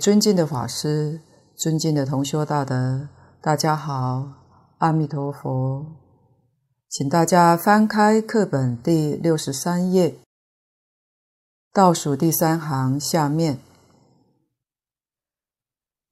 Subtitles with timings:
[0.00, 1.20] 尊敬的法师，
[1.54, 3.10] 尊敬的同修大德，
[3.42, 4.32] 大家好，
[4.78, 5.84] 阿弥陀佛，
[6.88, 10.16] 请大家翻开课本第六十三页，
[11.74, 13.58] 倒数第三行下面，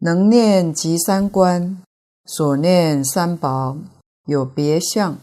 [0.00, 1.82] 能念即三观，
[2.26, 3.78] 所念三宝
[4.26, 5.16] 有别相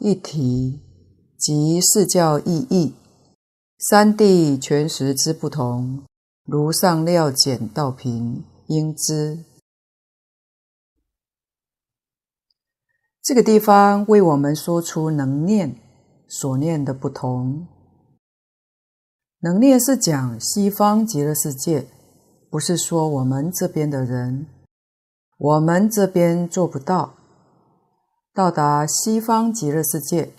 [0.00, 0.80] 一体，
[1.38, 2.94] 即四教意义，
[3.78, 6.02] 三谛全实之不同。
[6.50, 9.44] 如上料简道平应知，
[13.22, 15.76] 这个地方为我们说出能念
[16.26, 17.66] 所念的不同。
[19.40, 21.86] 能念是讲西方极乐世界，
[22.50, 24.46] 不是说我们这边的人，
[25.36, 27.12] 我们这边做不到
[28.32, 30.32] 到达西方极乐世界，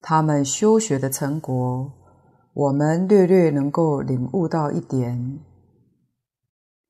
[0.00, 1.90] 他们修学的成果。
[2.52, 5.38] 我们略略能够领悟到一点，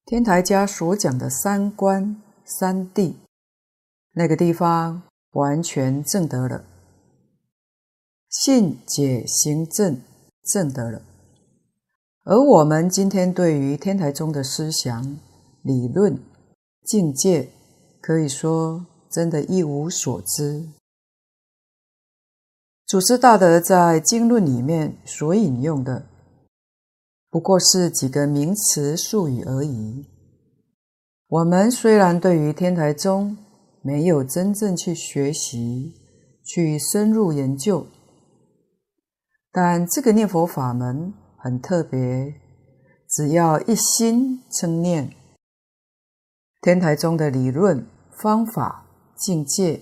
[0.06, 3.14] 天台家所讲的三观三谛，
[4.14, 6.64] 那个地方完全证得了，
[8.28, 10.00] 信解行证
[10.42, 11.02] 证得了。
[12.24, 15.18] 而我们今天对于天台宗的思想、
[15.62, 16.18] 理论、
[16.84, 17.50] 境界，
[18.00, 20.66] 可以说真的一无所知。
[22.90, 26.06] 祖师大德在经论里面所引用的，
[27.30, 30.08] 不过是几个名词术语而已。
[31.28, 33.38] 我们虽然对于天台宗
[33.80, 35.94] 没有真正去学习、
[36.44, 37.86] 去深入研究，
[39.52, 42.34] 但这个念佛法门很特别，
[43.08, 45.12] 只要一心称念，
[46.60, 47.86] 天台宗的理论、
[48.20, 48.84] 方法、
[49.16, 49.80] 境界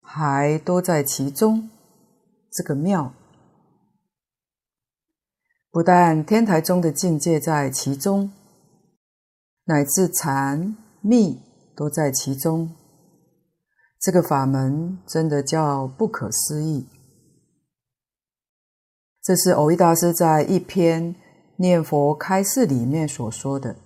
[0.00, 1.68] 还都在其中。
[2.56, 3.12] 这个妙，
[5.70, 8.32] 不但天台宗的境界在其中，
[9.64, 11.38] 乃至禅密
[11.76, 12.74] 都在其中。
[14.00, 16.86] 这个法门真的叫不可思议。
[19.22, 21.14] 这是蕅益大师在一篇
[21.56, 23.76] 念佛开示里面所说的。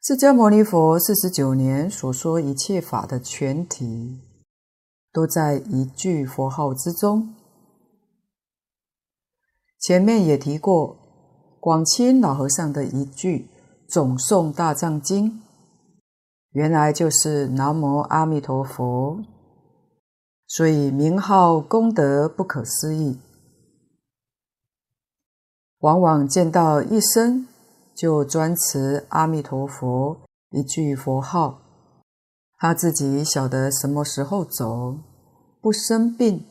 [0.00, 4.20] 释迦牟尼佛四十九年所说一切法的全体。
[5.12, 7.34] 都在一句佛号之中。
[9.78, 10.96] 前面也提过，
[11.60, 13.48] 广钦老和尚的一句
[13.88, 15.42] 总诵大藏经，
[16.52, 19.22] 原来就是南无阿弥陀佛，
[20.46, 23.18] 所以名号功德不可思议。
[25.80, 27.48] 往往见到一生
[27.92, 30.16] 就专持阿弥陀佛
[30.50, 31.61] 一句佛号。
[32.62, 34.96] 他自己晓得什么时候走，
[35.60, 36.46] 不生病，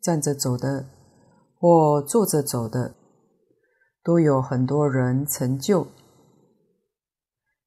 [0.00, 0.86] 站着走的
[1.60, 2.94] 或坐着走的，
[4.02, 5.88] 都有很多人成就。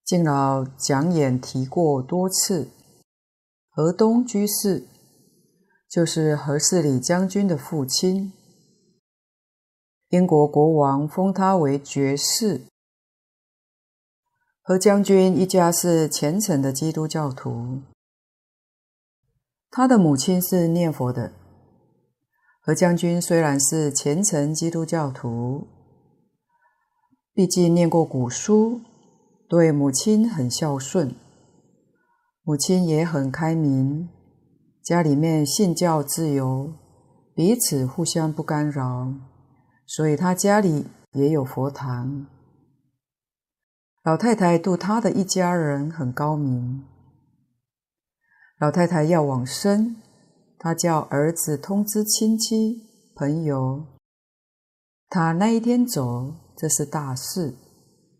[0.03, 2.71] 敬老讲演提过多次，
[3.69, 4.87] 河东居士
[5.87, 8.33] 就是何世礼将军的父亲，
[10.09, 12.70] 英国国王封他为爵士。
[14.63, 17.81] 何将军一家是虔诚的基督教徒，
[19.71, 21.33] 他的母亲是念佛的。
[22.61, 25.67] 何将军虽然是虔诚基督教徒，
[27.33, 28.81] 毕竟念过古书，
[29.49, 31.15] 对母亲很孝顺，
[32.43, 34.07] 母亲也很开明，
[34.83, 36.71] 家里面信教自由，
[37.33, 39.11] 彼此互相不干扰，
[39.87, 42.27] 所以他家里也有佛堂。
[44.03, 46.83] 老太太度他的一家人很高明。
[48.57, 49.95] 老太太要往生，
[50.57, 52.81] 他叫儿子通知亲戚
[53.15, 53.85] 朋友。
[55.07, 57.53] 他那一天走，这是大事，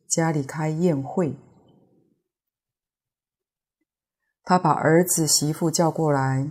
[0.07, 1.35] 家里开宴会。
[4.43, 6.47] 他把儿子媳妇叫过来，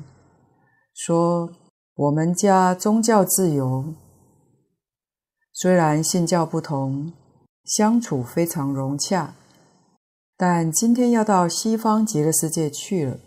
[0.93, 1.53] 说
[1.95, 3.95] ：“我们家宗教自由，
[5.53, 7.13] 虽然信教不同。”
[7.65, 9.35] 相处非常融洽，
[10.37, 13.19] 但今天要到西方极乐世界去了，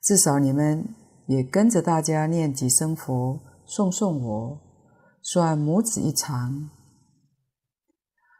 [0.00, 0.94] 至少你们
[1.26, 4.58] 也跟着大家念几声佛，送送我，
[5.22, 6.70] 算母子一场，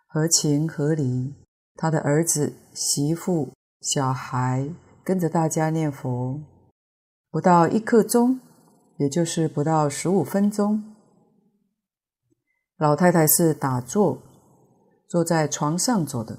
[0.06, 1.34] 合情合理。
[1.74, 4.68] 他的儿子、媳妇、小孩
[5.02, 6.38] 跟着大家念佛，
[7.30, 8.38] 不到一刻钟，
[8.98, 10.94] 也就是不到十五分钟，
[12.76, 14.18] 老太太是打坐。
[15.12, 16.38] 坐在床上走的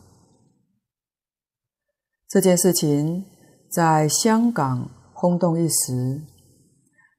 [2.27, 3.23] 这件事情，
[3.69, 6.23] 在香港轰动一时，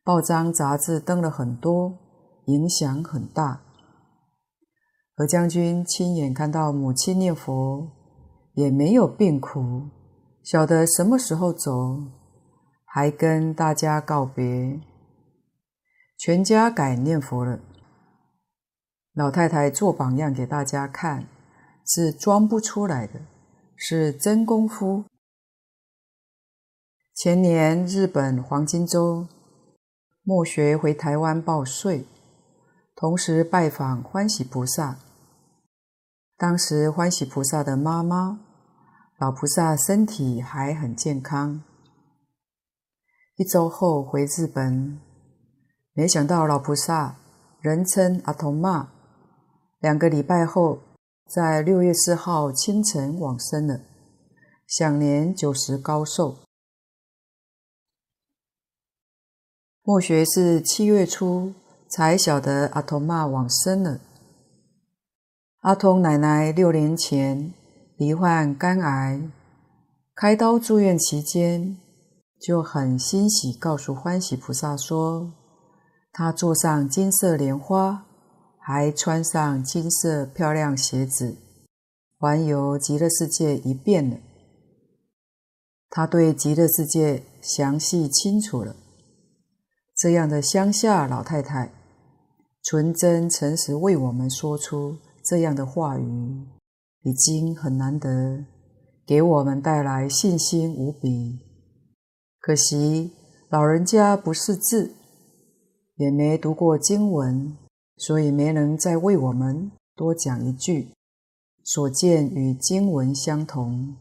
[0.02, 1.96] 报章杂志登了很多，
[2.46, 3.60] 影响很大。
[5.14, 7.88] 何将军亲眼看到母亲念佛，
[8.54, 9.90] 也没有病苦，
[10.42, 11.70] 晓得什么时候走，
[12.84, 14.80] 还跟大家告别，
[16.18, 17.60] 全家改念佛了。
[19.12, 21.28] 老太太做榜样给大家看，
[21.86, 23.20] 是装不出来的，
[23.76, 25.04] 是真功夫。
[27.14, 29.28] 前年日本黄金周，
[30.22, 32.06] 末学回台湾报税，
[32.96, 34.98] 同时拜访欢喜菩萨。
[36.36, 38.40] 当时欢喜菩萨的妈妈，
[39.18, 41.62] 老菩萨身体还很健康。
[43.36, 45.00] 一周后回日本，
[45.92, 47.16] 没想到老菩萨
[47.60, 48.88] 人称阿童妈，
[49.78, 50.80] 两个礼拜后，
[51.28, 53.80] 在六月四号清晨往生了，
[54.66, 56.36] 享年九十高寿。
[59.82, 61.54] 末学是七月初
[61.88, 64.00] 才晓得阿童妈往生了。
[65.60, 67.52] 阿童奶奶六年前
[67.96, 69.30] 罹患肝癌，
[70.14, 71.78] 开刀住院期间
[72.38, 75.32] 就很欣喜，告诉欢喜菩萨说
[76.12, 78.03] ：“她坐上金色莲花，
[78.66, 81.36] 还穿上金色漂亮鞋子，
[82.18, 84.16] 环游极乐世界一遍了。
[85.90, 88.74] 他对极乐世界详细清楚了。”
[89.94, 91.74] 这样的乡下老太太，
[92.62, 96.46] 纯真诚实为我们说出这样的话语，
[97.02, 98.46] 已经很难得，
[99.06, 101.38] 给我们带来信心无比。
[102.40, 103.12] 可惜
[103.50, 104.94] 老人家不识字，
[105.96, 107.54] 也没读过经文，
[107.96, 110.92] 所以没能再为我们多讲一句。
[111.62, 113.96] 所见与经文相同，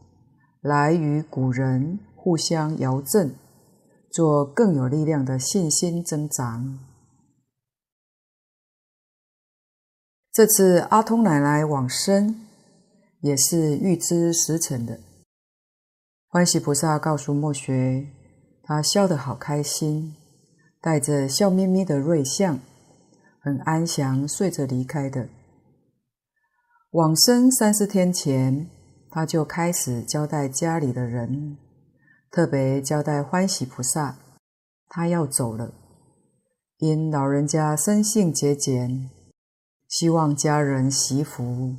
[0.60, 3.34] 来与古人互相遥证。
[4.10, 6.78] 做更有力量的信心增长。
[10.30, 12.46] 这次阿通奶奶往生，
[13.18, 15.00] 也是预知时辰的。
[16.28, 18.06] 欢喜菩萨告诉莫学，
[18.62, 20.14] 他笑得好开心，
[20.80, 22.60] 带着笑眯眯的瑞相，
[23.44, 25.28] 很安详睡着离开的。
[26.92, 28.70] 往生三四天前，
[29.10, 31.58] 他就开始交代家里的人。
[32.30, 34.16] 特别交代欢喜菩萨，
[34.88, 35.74] 他要走了，
[36.78, 39.10] 因老人家生性节俭，
[39.90, 41.76] 希望家人惜福，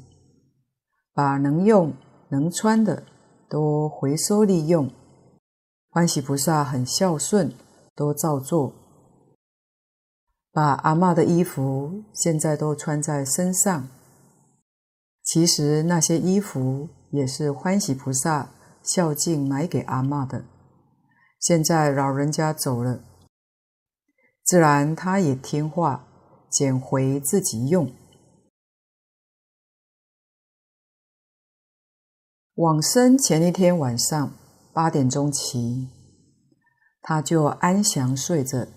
[1.15, 1.91] 把能用
[2.29, 3.05] 能穿的
[3.49, 4.87] 都回收利用。
[5.89, 7.51] 欢喜菩萨很孝顺，
[7.95, 8.71] 都照做，
[10.55, 13.89] 把阿嬷的衣服现在都穿在身上。
[15.21, 18.51] 其实那些衣服也是欢喜菩萨。
[18.85, 20.45] 孝敬买给阿嬷的，
[21.39, 22.99] 现在老人家走了，
[24.43, 26.05] 自然他也听话，
[26.51, 27.91] 捡回自己用。
[32.53, 34.31] 往生前一天晚上
[34.71, 35.89] 八点钟起，
[37.01, 38.67] 他就安详睡着，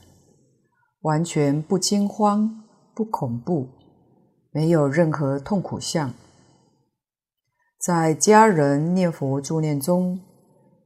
[1.09, 2.63] 完全不惊慌、
[2.95, 3.71] 不恐怖，
[4.51, 6.13] 没有任何痛苦相。
[7.81, 10.21] 在家人念佛助念中，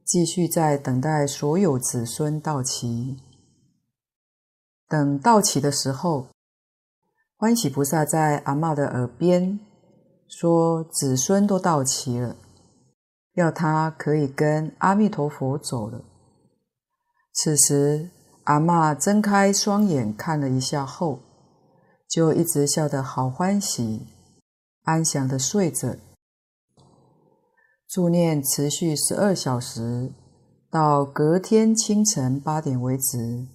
[0.05, 3.17] 继续在等待所有子孙到齐。
[4.87, 6.27] 等到齐的时候，
[7.35, 9.59] 欢喜菩萨在阿妈的耳边
[10.29, 12.37] 说：“子孙都到齐了，
[13.33, 16.01] 要他可以跟阿弥陀佛走了。”
[17.35, 18.11] 此时，
[18.43, 21.19] 阿嬷睁开双眼看了一下后，
[22.09, 24.07] 就一直笑得好欢喜，
[24.83, 25.97] 安详地睡着。
[27.87, 30.11] 助念持续十二小时，
[30.69, 33.47] 到隔天清晨八点为止。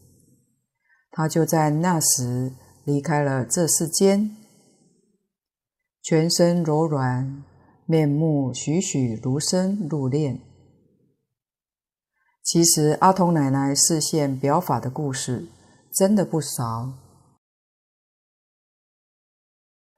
[1.10, 2.52] 他就在那时
[2.84, 4.36] 离开了这世间，
[6.02, 7.44] 全身柔软，
[7.84, 10.38] 面目栩栩如生入殓。
[12.50, 15.48] 其实阿童奶奶示现表法的故事
[15.92, 16.94] 真的不少。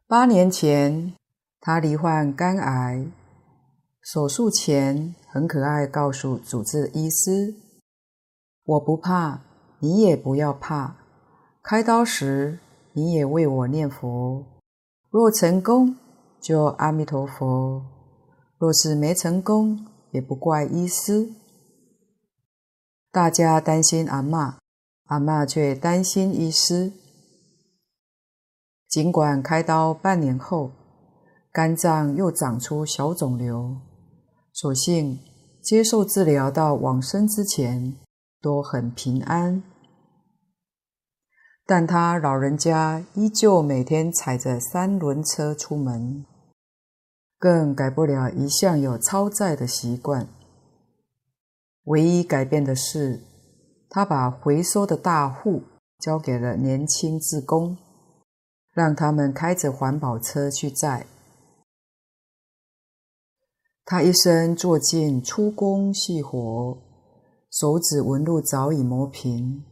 [0.09, 1.15] 八年前，
[1.61, 3.07] 她罹患肝癌。
[4.03, 7.55] 手术前很可爱，告诉主治医师
[8.67, 9.43] ：“我不怕，
[9.79, 10.97] 你也不要怕。
[11.63, 12.59] 开刀时
[12.95, 14.45] 你也为我念佛，
[15.09, 15.97] 若成功
[16.41, 17.85] 就阿弥陀佛；
[18.59, 21.31] 若是没成功，也不怪医师。”
[23.13, 24.55] 大家担心阿嬷，
[25.07, 26.93] 阿嬷却担心医师。
[28.89, 30.71] 尽管开刀半年后，
[31.51, 33.79] 肝脏又长出小肿瘤。
[34.53, 35.19] 所幸
[35.61, 37.97] 接受治疗到往生之前
[38.41, 39.61] 都很平安。
[41.67, 46.25] 但他老人家依旧每天踩着三轮车出门，
[47.39, 50.29] 更改不了一向有超载的习惯。
[51.85, 53.21] 唯一改变的是，
[53.89, 55.63] 他把回收的大户
[55.99, 57.77] 交给了年轻志工，
[58.73, 61.07] 让他们开着环保车去载。
[63.85, 66.79] 他一生做尽粗工细活，
[67.51, 69.65] 手指纹路早已磨平，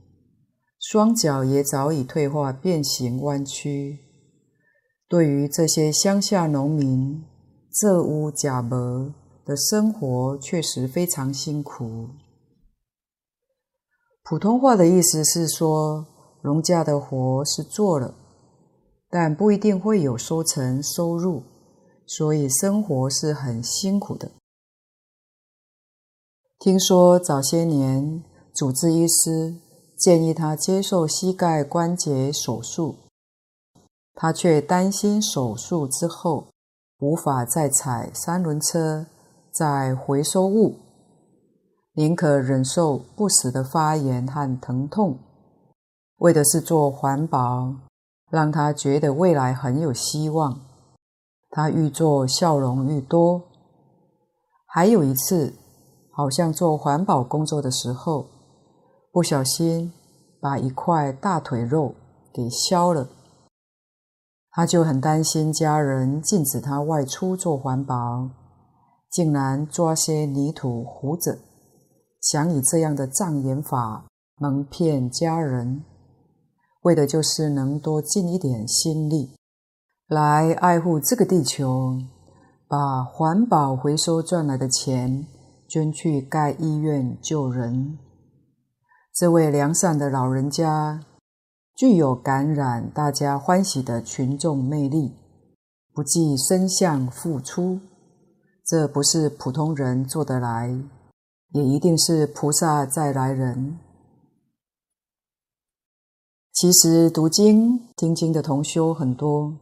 [0.80, 4.00] 双脚也早已退化变形弯曲。
[5.06, 7.24] 对于这些乡下农民，
[7.72, 9.14] 这屋假磨
[9.48, 12.10] 的生活确实非常辛苦。
[14.22, 16.04] 普通话的意思是说，
[16.42, 18.14] 农家的活是做了，
[19.08, 21.44] 但不一定会有收成收入。
[22.06, 24.30] 所以生活是很辛苦的。
[26.58, 28.22] 听说早些年
[28.54, 29.54] 主治医师
[29.96, 32.96] 建议他接受膝盖关节手术，
[34.14, 36.48] 他却担心手术之后
[36.98, 39.06] 无法再踩三轮车
[39.58, 40.76] 在回收物，
[41.94, 45.18] 宁可忍受不死的发炎和疼痛，
[46.18, 47.74] 为的是做环保，
[48.30, 50.60] 让他觉得未来很有希望。
[51.50, 53.42] 他愈做笑容愈多。
[54.64, 55.54] 还有一次，
[56.12, 58.26] 好像做环保工作的时候，
[59.10, 59.92] 不小心
[60.40, 61.96] 把一块大腿肉
[62.32, 63.08] 给削了，
[64.52, 68.28] 他就很担心家人禁止他外出做环保，
[69.10, 71.38] 竟然抓些泥土糊着，
[72.20, 75.82] 想以这样的障眼法蒙骗家人，
[76.82, 79.34] 为的就是能多尽一点心力。
[80.06, 81.98] 来爱护这个地球，
[82.66, 85.26] 把环保回收赚来的钱
[85.68, 87.98] 捐去盖医院救人。
[89.14, 91.00] 这位良善的老人家
[91.74, 95.14] 具有感染大家欢喜的群众魅力，
[95.92, 97.80] 不计身相付出，
[98.68, 100.78] 这不是普通人做得来，
[101.52, 103.78] 也一定是菩萨再来人。
[106.52, 109.56] 其实读经听经的同修很多。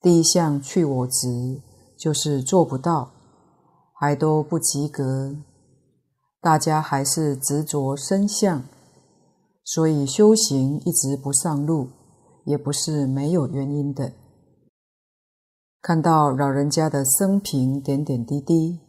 [0.00, 1.60] 第一项去我执，
[1.98, 3.10] 就是做不到，
[3.92, 5.36] 还都不及格。
[6.40, 8.62] 大家还是执着身相，
[9.62, 11.88] 所以修行一直不上路，
[12.46, 14.10] 也不是没有原因的。
[15.86, 18.80] 看到老人家的生平点点滴滴，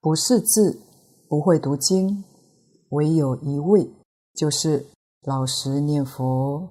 [0.00, 0.80] 不识字，
[1.28, 2.22] 不会读经，
[2.90, 3.90] 唯有一味，
[4.32, 4.86] 就是
[5.22, 6.68] 老实念佛，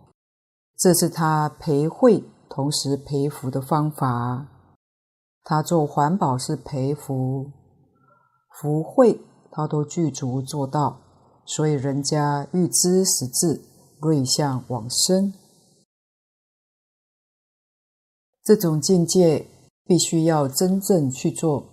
[0.77, 2.23] 这是他培慧。
[2.49, 4.47] 同时培福的方法，
[5.43, 7.51] 他做环保是培福，
[8.61, 9.19] 福慧
[9.51, 11.01] 他都具足做到，
[11.45, 13.61] 所以人家欲知实质，
[13.99, 15.33] 瑞相往生。
[18.49, 19.45] 这种境界
[19.85, 21.69] 必须要真正去做。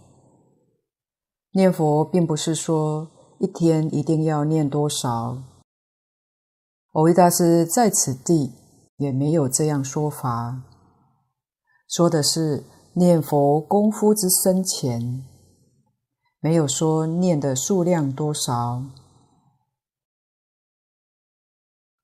[1.52, 5.38] 念佛并不是说一天一定要念多少，
[6.92, 8.52] 蕅益大师在此地。
[8.98, 10.62] 也没有这样说法，
[11.88, 12.64] 说的是
[12.94, 15.22] 念佛功夫之深浅，
[16.40, 18.82] 没有说念的数量多少。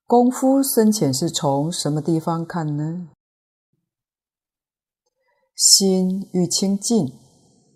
[0.06, 3.08] 功夫深浅是从什么地方看呢？
[5.64, 7.12] 心愈清净，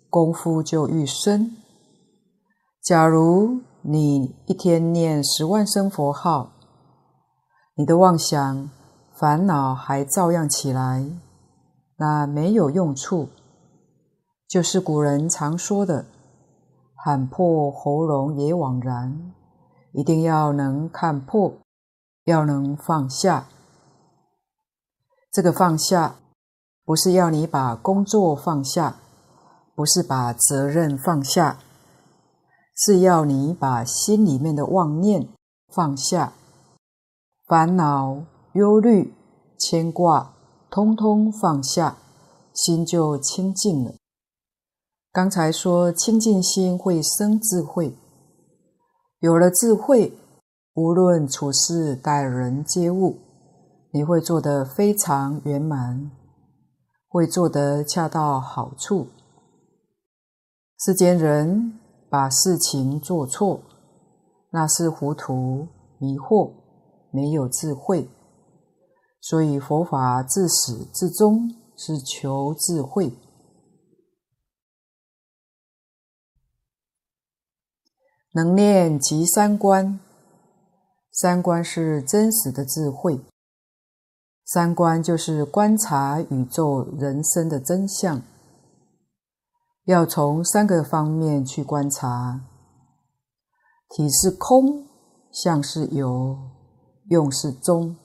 [0.09, 1.55] 功夫就愈深。
[2.83, 6.51] 假如你一天念十万声佛号，
[7.75, 8.69] 你的妄想。
[9.17, 11.03] 烦恼还照样起来，
[11.95, 13.29] 那没有用处。
[14.47, 16.05] 就是古人常说的
[16.93, 19.33] “喊破喉咙也枉然”，
[19.91, 21.51] 一定要能看破，
[22.25, 23.47] 要能放下。
[25.31, 26.17] 这个放下，
[26.87, 28.95] 不是要你把工作放下，
[29.75, 31.59] 不是把责任放下，
[32.73, 35.27] 是要你把心里面的妄念
[35.67, 36.31] 放下，
[37.45, 38.23] 烦恼。
[38.53, 39.13] 忧虑、
[39.59, 40.33] 牵挂，
[40.71, 41.97] 通通放下，
[42.53, 43.93] 心就清净了。
[45.11, 47.95] 刚才说清净心会生智慧，
[49.19, 50.17] 有了智慧，
[50.73, 53.17] 无论处事待人接物，
[53.91, 56.09] 你会做得非常圆满，
[57.07, 59.07] 会做得恰到好处。
[60.79, 63.61] 世间人把事情做错，
[64.51, 65.67] 那是糊涂、
[65.99, 66.53] 迷惑，
[67.11, 68.09] 没有智慧。
[69.19, 73.11] 所以佛法自始至终是求智慧，
[78.33, 79.99] 能念及三观。
[81.11, 83.19] 三观是真实的智慧，
[84.49, 88.21] 三观就是观察宇宙人生的真相，
[89.83, 92.39] 要从三个方面去观察：
[93.89, 94.85] 体是空，
[95.33, 96.37] 相是有，
[97.09, 97.97] 用是中。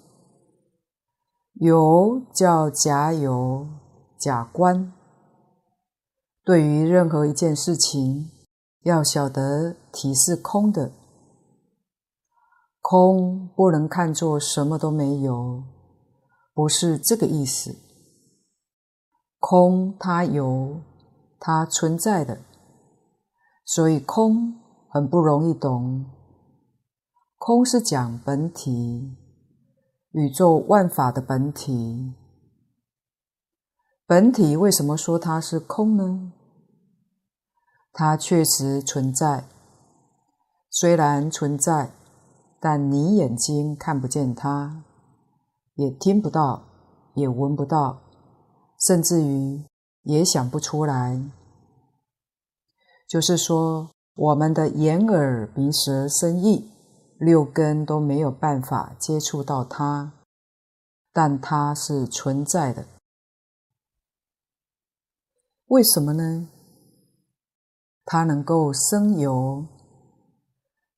[1.55, 3.68] 有叫假有，
[4.18, 4.92] 假观。
[6.44, 8.33] 对于任何一件事情，
[8.83, 10.90] 要晓得体是空的，
[12.81, 15.62] 空不能看作什么都没有，
[16.55, 17.77] 不是这个意思。
[19.38, 20.81] 空它有，
[21.41, 22.41] 它存在的，
[23.65, 24.55] 所以空
[24.88, 26.07] 很不容易懂。
[27.38, 29.17] 空是讲本体，
[30.12, 32.15] 宇宙万法的本体。
[34.07, 36.33] 本体为什么说它是空呢？
[37.93, 39.45] 它确实存在，
[40.71, 41.91] 虽然存在，
[42.61, 44.85] 但你眼睛看不见它，
[45.75, 46.65] 也听不到，
[47.15, 48.01] 也闻不到，
[48.79, 49.65] 甚至于
[50.03, 51.21] 也想不出来。
[53.09, 56.71] 就是说，我们的眼、耳、鼻、舌、身、意
[57.19, 60.13] 六根都没有办法接触到它，
[61.13, 62.87] 但它是存在的。
[65.67, 66.49] 为什么呢？
[68.05, 69.67] 它能够生油，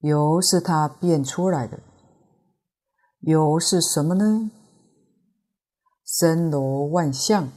[0.01, 1.81] 油是它变出来的。
[3.21, 4.51] 油是什么呢？
[6.05, 7.49] 森罗万象，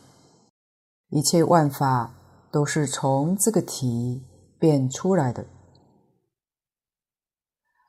[1.10, 2.14] 一切万法
[2.52, 4.26] 都是从这个体
[4.58, 5.46] 变出来的。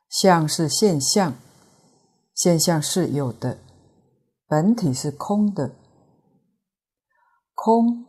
[0.09, 1.35] 相是现象，
[2.35, 3.59] 现象是有的，
[4.47, 5.73] 本体是空的，
[7.55, 8.07] 空。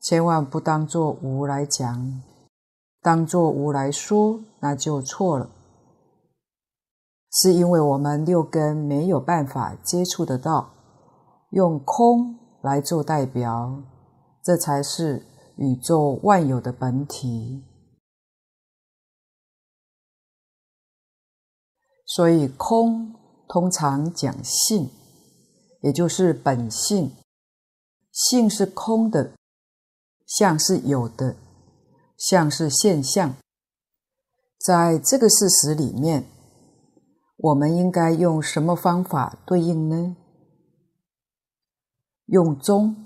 [0.00, 2.22] 千万不当作无来讲，
[3.02, 5.50] 当作无来说，那就错了。
[7.32, 10.75] 是因为我们六根没有办法接触得到，
[11.56, 13.82] 用空来做代表，
[14.44, 17.64] 这才是宇宙万有的本体。
[22.04, 23.14] 所以空
[23.48, 24.90] 通常讲性，
[25.80, 27.16] 也就是本性，
[28.12, 29.32] 性是空的。
[30.26, 31.36] 相是有的，
[32.18, 33.34] 相是现象。
[34.58, 36.26] 在这个事实里面，
[37.38, 40.16] 我们应该用什么方法对应呢？
[42.26, 42.96] 用中，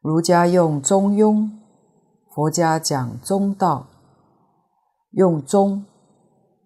[0.00, 1.48] 儒家用中庸，
[2.34, 3.86] 佛家讲中道。
[5.12, 5.86] 用中，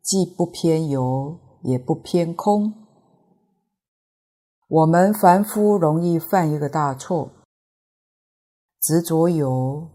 [0.02, 2.72] 既不偏有，也不偏空。
[4.66, 7.32] 我们凡夫容易犯一个大错。
[8.80, 9.88] 执着有，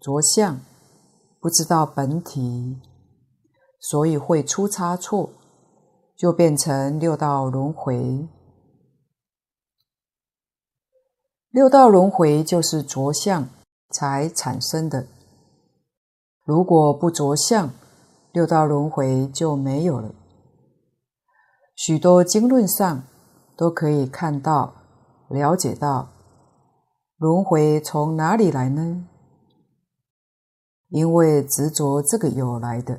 [0.00, 0.58] 着相，
[1.40, 2.80] 不知道本体，
[3.78, 5.30] 所以会出差错，
[6.16, 8.28] 就变成六道轮回。
[11.54, 13.48] 六道轮回就是着相
[13.88, 15.06] 才产生的。
[16.44, 17.70] 如果不着相，
[18.32, 20.12] 六道轮回就没有了。
[21.76, 23.04] 许多经论上
[23.56, 24.74] 都可以看到、
[25.28, 26.08] 了解到。
[27.18, 29.06] 轮回从哪里来呢？
[30.88, 32.98] 因为执着这个有来的，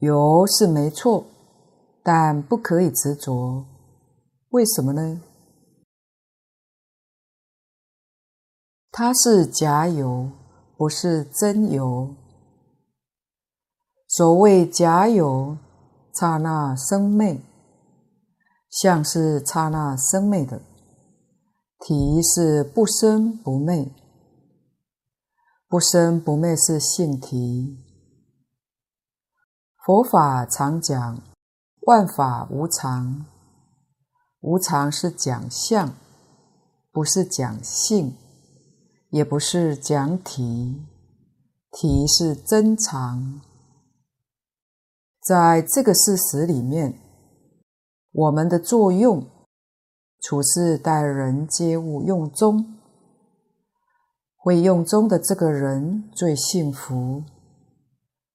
[0.00, 1.24] 有是没错，
[2.02, 3.64] 但不可以执着。
[4.50, 5.22] 为什么呢？
[8.90, 10.30] 它是假有，
[10.76, 12.14] 不是真有。
[14.08, 15.58] 所谓假有，
[16.14, 17.40] 刹那生灭，
[18.70, 20.62] 相是刹那生灭的。
[21.80, 23.88] 体是不生不灭，
[25.68, 27.84] 不生不灭是性体。
[29.84, 31.22] 佛法常讲
[31.82, 33.26] 万法无常，
[34.40, 35.94] 无常是讲相，
[36.90, 38.16] 不是讲性，
[39.10, 40.86] 也不是讲体，
[41.70, 43.40] 体是真常。
[45.26, 46.98] 在这个事实里面，
[48.12, 49.26] 我们的作用。
[50.20, 52.74] 处事待人接物用中，
[54.36, 57.22] 会用中的这个人最幸福，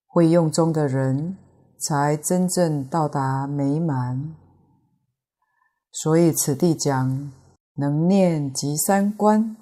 [0.07, 1.37] 会用中的人
[1.77, 4.33] 才真正到达美满。
[5.91, 7.33] 所以此地讲
[7.75, 9.57] 能念即三观，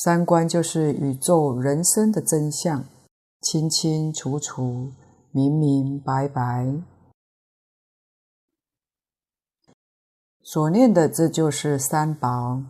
[0.00, 2.84] 三观就是宇宙人生的真相，
[3.40, 4.92] 清清楚楚，
[5.32, 6.72] 明明白白。
[10.40, 12.62] 所念的这就是三宝，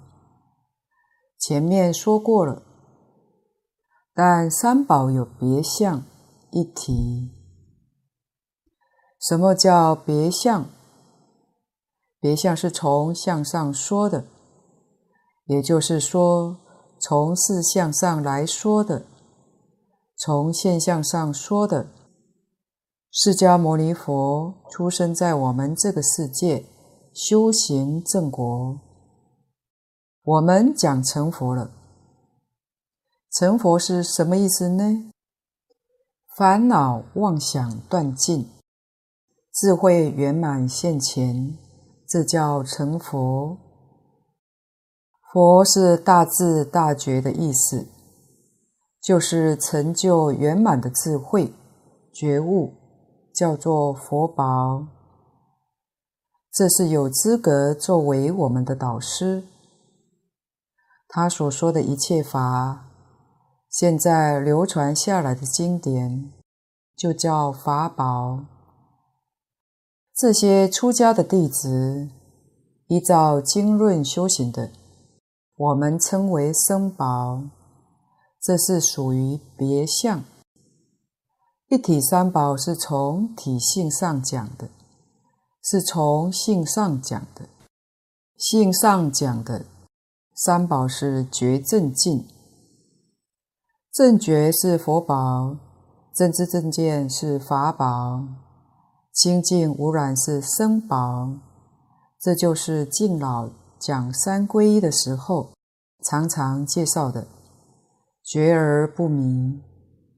[1.38, 2.62] 前面说过了。
[4.14, 6.02] 但三宝有别相
[6.50, 7.30] 一体，
[9.20, 10.64] 什么叫别相？
[12.18, 14.24] 别相是从相上说的，
[15.44, 16.58] 也就是说，
[17.00, 19.04] 从事相上来说的，
[20.16, 21.86] 从现象上说的。
[23.10, 26.66] 释迦牟尼佛出生在我们这个世界，
[27.14, 28.80] 修行正果。
[30.22, 31.70] 我们讲成佛了，
[33.32, 35.10] 成佛是什么意思呢？
[36.36, 38.50] 烦恼妄想断尽，
[39.52, 41.56] 智慧圆满现前。
[42.06, 43.56] 这叫成佛。
[45.30, 47.86] 佛是大智大觉的意思，
[49.02, 51.52] 就是成就圆满的智慧
[52.14, 52.72] 觉悟，
[53.34, 54.86] 叫做佛宝。
[56.50, 59.44] 这是有资格作为我们的导师。
[61.06, 62.86] 他所说的一切法，
[63.68, 66.32] 现在流传下来的经典，
[66.96, 68.46] 就叫法宝。
[70.16, 72.08] 这些出家的弟子，
[72.86, 74.70] 依照经论修行的，
[75.58, 77.42] 我们称为生宝，
[78.40, 80.22] 这是属于别相。
[81.66, 84.68] 一体三宝是从体性上讲的，
[85.64, 87.48] 是从性上讲的。
[88.36, 89.64] 性上讲的
[90.32, 92.24] 三宝是觉正净，
[93.92, 95.56] 正觉是佛宝，
[96.14, 98.22] 正知正见是法宝。
[99.12, 101.32] 清净无染是僧宝，
[102.20, 105.52] 这就是敬老讲三皈依的时候
[106.04, 107.26] 常常介绍的。
[108.22, 109.62] 觉而不迷，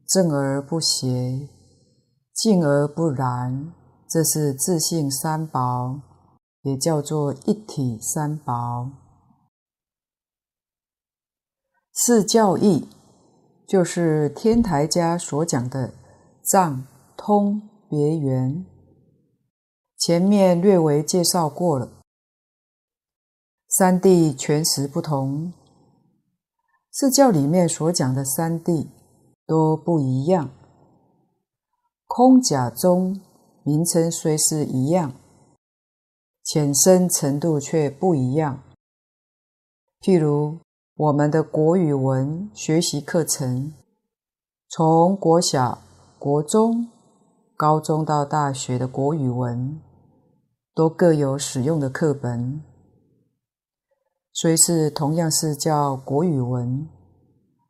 [0.09, 1.49] 正而不邪，
[2.35, 3.73] 静而不染，
[4.09, 6.01] 这是自性三宝，
[6.63, 8.91] 也叫做一体三宝。
[11.93, 12.89] 四教义
[13.69, 15.93] 就是天台家所讲的
[16.43, 16.85] 藏、
[17.17, 18.67] 通、别、圆。
[19.97, 22.00] 前面略微介绍过了，
[23.71, 25.53] 三谛全实不同。
[26.91, 28.89] 四教里面所讲的三谛
[29.47, 30.51] 都不一样，
[32.09, 33.21] 空假中
[33.63, 35.13] 名称虽是一样，
[36.43, 38.61] 浅深程度却不一样。
[40.01, 40.59] 譬如
[40.97, 43.73] 我们的国语文学习课程，
[44.69, 45.79] 从国小、
[46.19, 46.89] 国中、
[47.57, 49.81] 高中到大学的国语文。
[50.73, 52.63] 都各有使用的课本，
[54.33, 56.89] 虽是同样是叫国语文，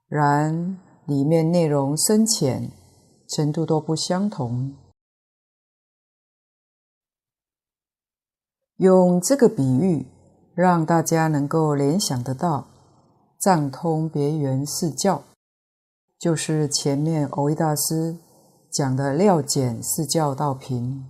[0.09, 2.71] 然里面内容深浅
[3.29, 4.77] 程度都不相同。
[8.77, 10.07] 用这个比喻，
[10.55, 12.67] 让大家能够联想得到，
[13.39, 15.23] 藏通别圆四教，
[16.19, 18.17] 就是前面欧一大师
[18.71, 21.05] 讲的料简四教道品。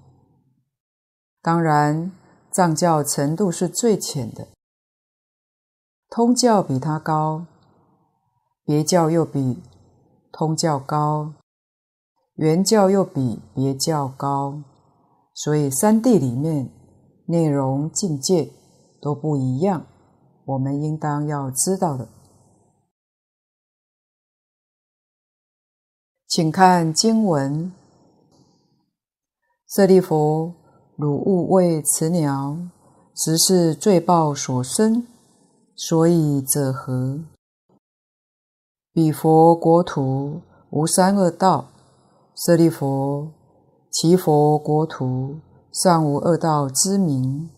[1.43, 2.13] 当然，
[2.51, 4.49] 藏教程度是最浅的，
[6.11, 7.47] 通教比它高，
[8.65, 9.63] 别教又比
[10.33, 11.33] 通教高，
[12.35, 14.61] 圆教又比别教高，
[15.33, 16.69] 所以三地里面
[17.27, 18.51] 内容境界
[19.01, 19.87] 都不一样，
[20.45, 22.09] 我们应当要知道的。
[26.27, 27.73] 请看经文，
[29.69, 30.55] 舍利弗。
[30.97, 32.59] 汝勿为此鸟，
[33.15, 35.07] 实是罪报所生，
[35.83, 37.21] 所以者何？
[38.93, 41.71] 彼佛国土无三恶道，
[42.37, 43.31] 舍利弗，
[43.91, 45.41] 其佛国土
[45.73, 47.49] 尚无恶道之名，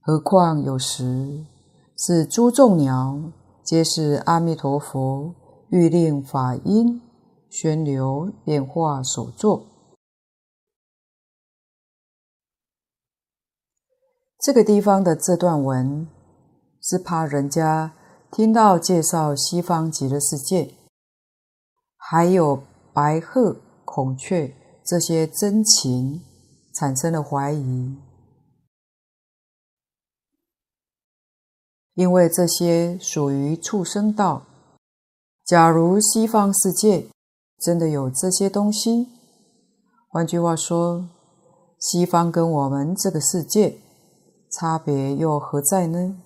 [0.00, 1.44] 何况有时？
[1.98, 3.30] 是诸众鸟，
[3.62, 5.34] 皆是阿弥陀佛
[5.68, 7.02] 欲令法音
[7.50, 9.66] 宣流变化所作。
[14.38, 16.08] 这个地方的这段文
[16.82, 17.92] 是怕人家
[18.30, 20.74] 听到介绍西方极乐世界，
[21.96, 22.62] 还有
[22.92, 26.22] 白鹤、孔雀这些珍禽，
[26.74, 27.96] 产生了怀疑，
[31.94, 34.46] 因为这些属于畜生道。
[35.44, 37.08] 假如西方世界
[37.58, 39.08] 真的有这些东西，
[40.08, 41.08] 换句话说，
[41.78, 43.78] 西方跟我们这个世界。
[44.52, 46.20] 差别又何在呢？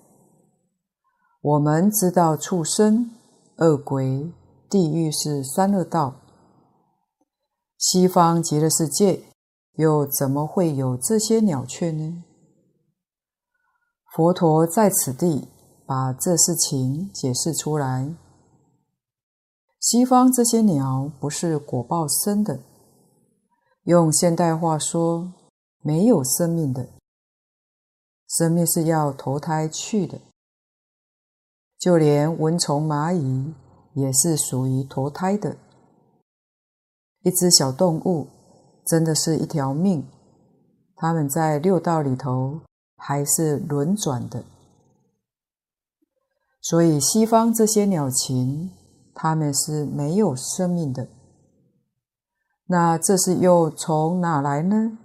[1.47, 3.11] 我们知道畜生、
[3.57, 4.33] 恶鬼、
[4.67, 6.15] 地狱是三恶道，
[7.77, 9.21] 西方极乐世界
[9.75, 12.23] 又怎么会有这些鸟雀呢？
[14.11, 15.47] 佛陀在此地
[15.85, 18.15] 把这事情解释出来。
[19.79, 22.61] 西方这些鸟不是果报生的，
[23.83, 25.31] 用现代话说，
[25.83, 26.89] 没有生命的，
[28.27, 30.19] 生命是要投胎去的。
[31.77, 33.53] 就连蚊虫、蚂蚁
[33.93, 35.57] 也是属于投胎的。
[37.23, 38.27] 一只小动物
[38.85, 40.07] 真的是一条命，
[40.95, 42.61] 它们在六道里头
[42.97, 44.43] 还是轮转的。
[46.61, 48.71] 所以西方这些鸟禽，
[49.13, 51.07] 它们是没有生命的。
[52.67, 54.97] 那这是又从哪来呢？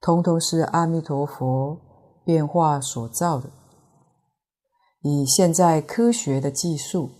[0.00, 1.78] 通通是阿弥陀佛
[2.24, 3.50] 变化所造的。
[5.06, 7.10] 以现在科学的技术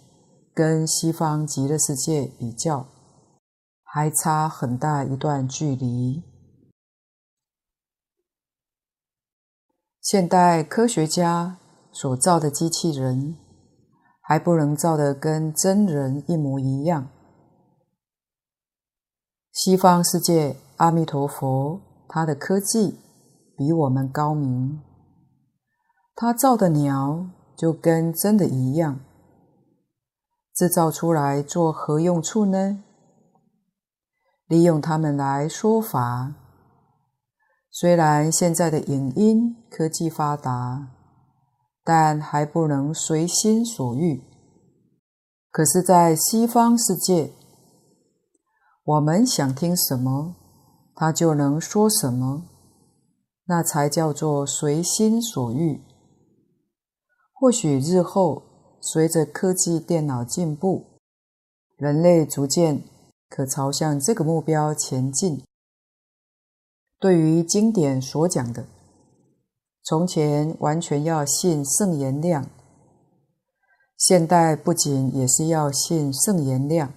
[0.55, 2.87] 跟西方极乐世界比较，
[3.83, 6.23] 还差很大一段距离。
[10.01, 11.59] 现代科学家
[11.93, 13.37] 所造的机器人，
[14.23, 17.11] 还不能造得跟真人一模一样。
[19.53, 22.99] 西方世界阿弥陀佛，他的科技
[23.59, 24.81] 比我们高明，
[26.15, 29.01] 他造的鸟就跟真的一样。
[30.55, 32.83] 制造出来做何用处呢？
[34.47, 36.35] 利用它们来说法。
[37.71, 40.93] 虽然现在的影音科技发达，
[41.83, 44.23] 但还不能随心所欲。
[45.51, 47.33] 可是，在西方世界，
[48.85, 50.37] 我们想听什么，
[50.95, 52.45] 他就能说什么，
[53.47, 55.81] 那才叫做随心所欲。
[57.45, 58.43] 或许日后
[58.81, 60.83] 随着科技电脑进步，
[61.77, 62.83] 人类逐渐
[63.29, 65.43] 可朝向这个目标前进。
[66.99, 68.65] 对于经典所讲的，
[69.83, 72.49] 从前完全要信圣言量，
[73.99, 76.95] 现代不仅也是要信圣言量。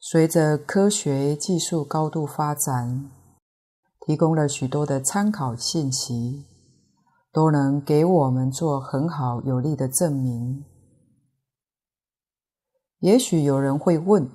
[0.00, 3.10] 随着科学技术高度发展，
[4.06, 6.46] 提供了许多的参考信息，
[7.32, 10.64] 都能给我们做很好有力的证明。
[12.98, 14.28] 也许有人会问：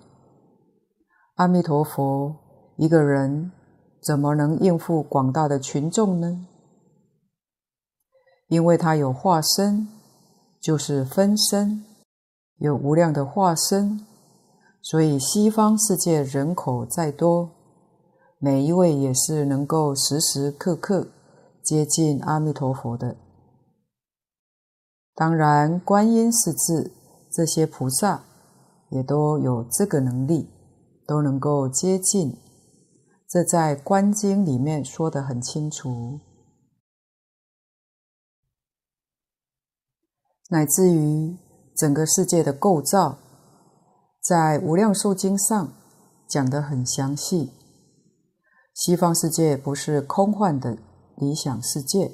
[1.36, 2.36] 阿弥陀佛，
[2.76, 3.52] 一个人
[4.02, 6.48] 怎么能应付广大的群众呢？
[8.48, 9.88] 因为他有化身，
[10.60, 11.84] 就是分身，
[12.58, 14.06] 有无量的化身。
[14.82, 17.50] 所以，西方世界人口再多，
[18.40, 21.08] 每一位也是能够时时刻刻
[21.68, 23.18] 接近阿弥陀佛的。
[25.14, 26.94] 当然，观音、是至
[27.30, 28.24] 这些菩萨
[28.90, 30.50] 也都有这个能力，
[31.06, 32.38] 都能够接近。
[33.28, 36.22] 这在《观经》里面说得很清楚，
[40.50, 41.38] 乃至于
[41.76, 43.18] 整个世界的构造。
[44.22, 45.74] 在《无量寿经》上
[46.30, 47.52] 讲得很详细，
[48.74, 50.78] 西方世界不是空幻的
[51.18, 52.12] 理想世界，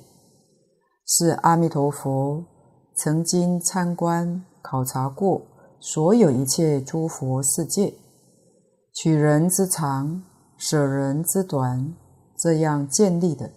[1.06, 2.46] 是阿弥陀佛
[2.96, 5.42] 曾经参观考察过
[5.82, 7.94] 所有一切诸佛世界，
[8.94, 10.24] 取人之长，
[10.58, 11.94] 舍人之短，
[12.38, 13.52] 这样建立的。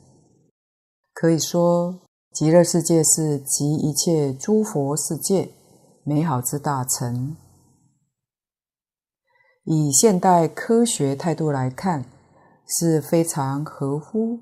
[1.14, 2.00] 可以说，
[2.32, 5.50] 极乐世界是集一切诸佛世界
[6.02, 7.36] 美好之大成。
[9.62, 12.04] 以现代科学态度来看，
[12.66, 14.40] 是非常合乎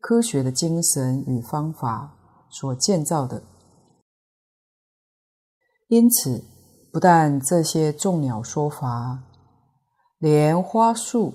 [0.00, 2.16] 科学的精神与方法
[2.48, 3.42] 所建造的。
[5.88, 6.44] 因此，
[6.92, 9.22] 不但这些众鸟说法，
[10.18, 11.34] 连花树，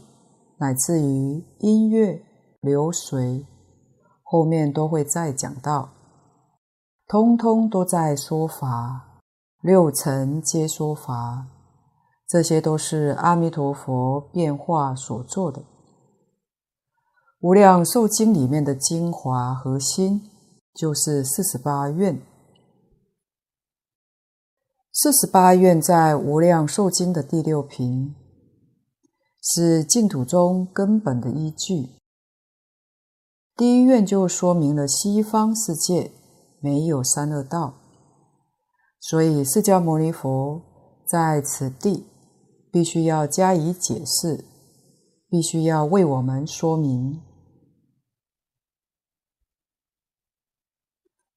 [0.57, 2.23] 乃至于音乐、
[2.61, 3.45] 流水，
[4.21, 5.89] 后面都会再讲到，
[7.07, 9.19] 通通都在说法，
[9.61, 11.47] 六尘皆说法。
[12.27, 15.61] 这些都是阿弥陀佛变化所做的。
[17.43, 20.29] 《无量寿经》里面的精华核心
[20.73, 22.21] 就是四十八愿。
[24.93, 28.15] 四十八愿在《无量寿经》的第六品，
[29.41, 31.89] 是净土中根本的依据。
[33.57, 36.13] 第一愿就说明了西方世界
[36.61, 37.73] 没有三恶道，
[39.01, 40.61] 所以释迦牟尼佛
[41.05, 42.05] 在此地。
[42.71, 44.45] 必须要加以解释，
[45.29, 47.21] 必须要为我们说明。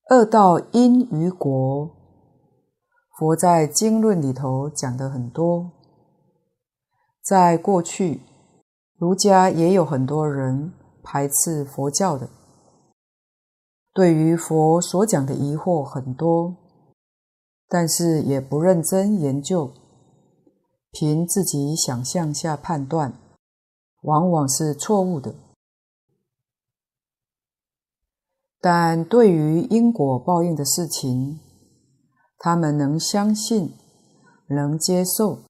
[0.09, 1.90] 恶道因与果，
[3.19, 5.73] 佛在经论里头讲的很多。
[7.21, 8.21] 在过去，
[8.97, 12.29] 儒家也有很多人排斥佛教的，
[13.92, 16.55] 对于佛所讲的疑惑很多，
[17.69, 19.73] 但是也不认真研究。
[20.92, 23.12] 凭自己想象下判断，
[24.03, 25.35] 往往是错误的。
[28.61, 31.38] 但对于因果报应的事情，
[32.38, 33.73] 他们能相信，
[34.49, 35.40] 能接受。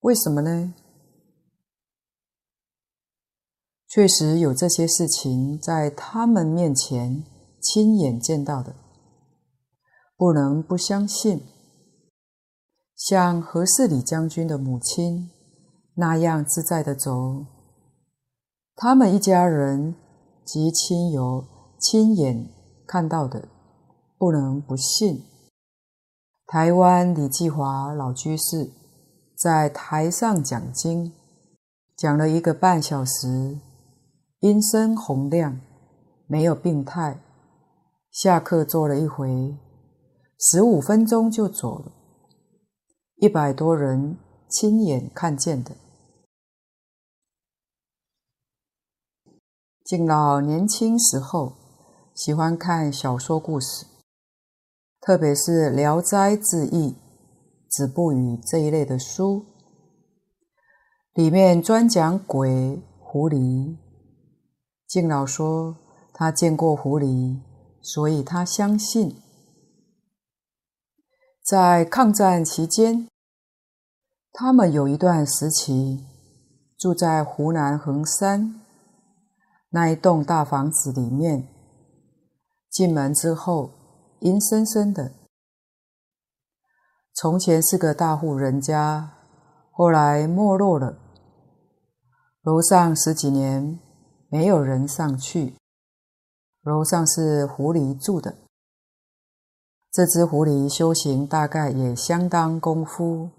[0.00, 0.74] 为什么呢？
[3.88, 7.24] 确实有这些事情在他们面前
[7.62, 8.74] 亲眼见到的，
[10.16, 11.40] 不能不相信。
[12.94, 15.30] 像何世礼将军的母亲
[15.94, 17.46] 那样自在的走，
[18.74, 19.94] 他们一家人
[20.44, 21.44] 及亲友
[21.78, 22.48] 亲眼
[22.86, 23.48] 看到的，
[24.18, 25.24] 不能不信。
[26.46, 28.70] 台湾李继华老居士
[29.36, 31.12] 在台上讲经，
[31.96, 33.58] 讲了一个半小时，
[34.40, 35.60] 音声洪亮，
[36.26, 37.20] 没有病态。
[38.10, 39.56] 下课坐了一回，
[40.38, 41.92] 十五分钟就走了。
[43.16, 44.16] 一百多人
[44.48, 45.72] 亲眼看见的。
[49.84, 51.52] 敬老年轻时候
[52.16, 53.84] 喜欢看小说故事，
[55.02, 56.88] 特别是《聊斋志异》
[57.68, 59.44] 《子不语》这一类的书，
[61.12, 63.76] 里面专讲鬼、狐狸。
[64.88, 65.76] 敬老说
[66.14, 67.38] 他见过狐狸，
[67.82, 69.20] 所以他相信。
[71.44, 73.08] 在抗战期间，
[74.32, 76.06] 他们有一段时期
[76.78, 78.58] 住在湖南衡山
[79.68, 81.48] 那一栋大房子里面。
[82.76, 83.70] 进门之后，
[84.20, 85.12] 阴森森的。
[87.14, 89.14] 从前是个大户人家，
[89.70, 90.98] 后来没落了。
[92.42, 93.78] 楼上十几年
[94.28, 95.56] 没有人上去。
[96.60, 98.34] 楼上是狐狸住的。
[99.90, 103.30] 这只狐狸修行大概也相当功夫，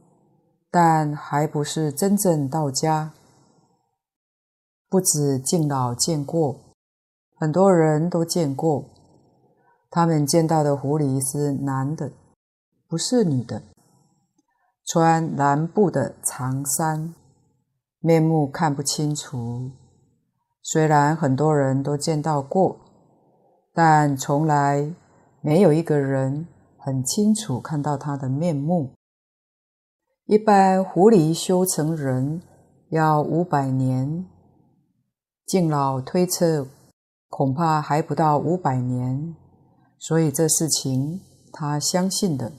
[0.72, 3.14] 但还不是真正到家。
[4.90, 6.74] 不止敬老见过，
[7.36, 8.97] 很多人都见过。
[9.90, 12.12] 他们见到的狐狸是男的，
[12.88, 13.64] 不是女的，
[14.86, 17.14] 穿蓝布的长衫，
[18.00, 19.72] 面目看不清楚。
[20.62, 22.80] 虽然很多人都见到过，
[23.74, 24.94] 但从来。
[25.40, 28.96] 没有一个人很清楚看到他的面目。
[30.26, 32.42] 一般狐狸修成人
[32.90, 34.26] 要五百年，
[35.46, 36.68] 敬老推测
[37.30, 39.36] 恐怕还不到五百年，
[40.00, 41.22] 所以这事情
[41.52, 42.54] 他相信的。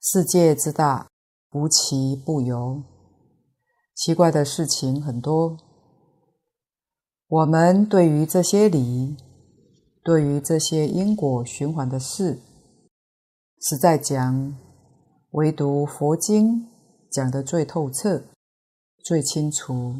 [0.00, 1.08] 世界之大，
[1.52, 2.82] 无奇不有，
[3.94, 5.56] 奇怪的事情很多。
[7.28, 9.16] 我们对于这些理。
[10.04, 12.40] 对于这些因果循环的事，
[13.60, 14.56] 实在讲，
[15.32, 16.68] 唯独佛经
[17.10, 18.22] 讲得最透彻、
[19.02, 19.96] 最清楚。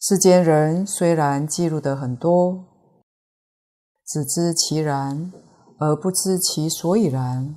[0.00, 2.69] 世间人虽然记录得很多，
[4.10, 5.32] 只知其然，
[5.78, 7.56] 而不知其所以然。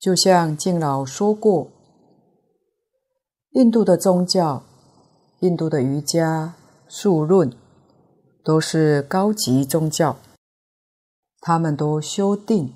[0.00, 1.68] 就像敬老说过，
[3.50, 4.62] 印度的宗教。
[5.40, 6.54] 印度的瑜伽、
[6.88, 7.54] 数论
[8.42, 10.16] 都是高级宗教，
[11.40, 12.72] 他们都修定，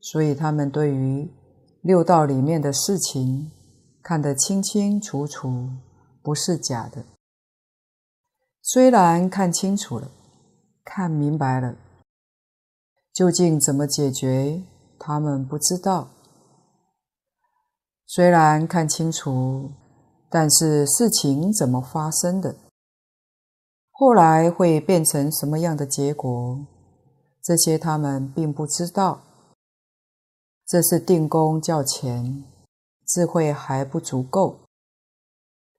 [0.00, 1.30] 所以他们对于
[1.82, 3.52] 六道里面的事情
[4.02, 5.68] 看得清清楚楚，
[6.22, 7.04] 不是假的。
[8.64, 10.10] 虽然看清楚了，
[10.82, 11.76] 看明白了，
[13.12, 14.62] 究竟怎么解决，
[14.98, 16.08] 他们不知道。
[18.06, 19.70] 虽然看清楚。
[20.36, 22.56] 但是事情怎么发生的？
[23.92, 26.58] 后来会变成什么样的结果？
[27.40, 29.20] 这些他们并不知道。
[30.66, 32.42] 这是定功较浅，
[33.06, 34.58] 智慧还不足够，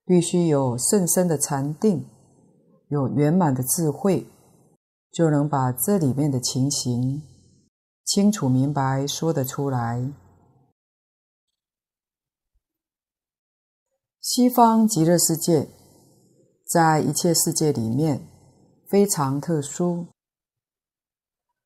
[0.06, 2.06] 必须有甚深的禅定，
[2.90, 4.28] 有圆满的智慧，
[5.12, 7.24] 就能把这里面的情形
[8.04, 10.12] 清楚明白说得出来。
[14.20, 15.70] 西方极乐世界，
[16.68, 18.28] 在一切世界里面
[18.90, 20.08] 非常特殊，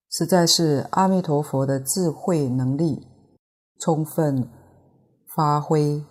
[0.09, 3.07] 实在是阿弥陀佛的智慧能力
[3.79, 4.49] 充分
[5.35, 6.03] 发挥，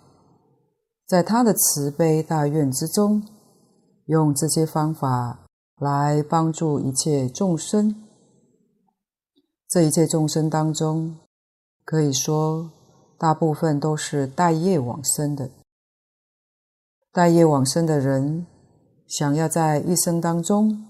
[1.05, 3.23] 在他的慈悲大愿之中，
[4.09, 5.45] 用这些方法
[5.77, 7.95] 来帮助一切众生。
[9.67, 11.19] 这一切众生当中，
[11.85, 12.71] 可以说
[13.19, 15.51] 大部分都是带业往生的。
[17.11, 18.47] 带业往生的人，
[19.07, 20.87] 想要在一生当中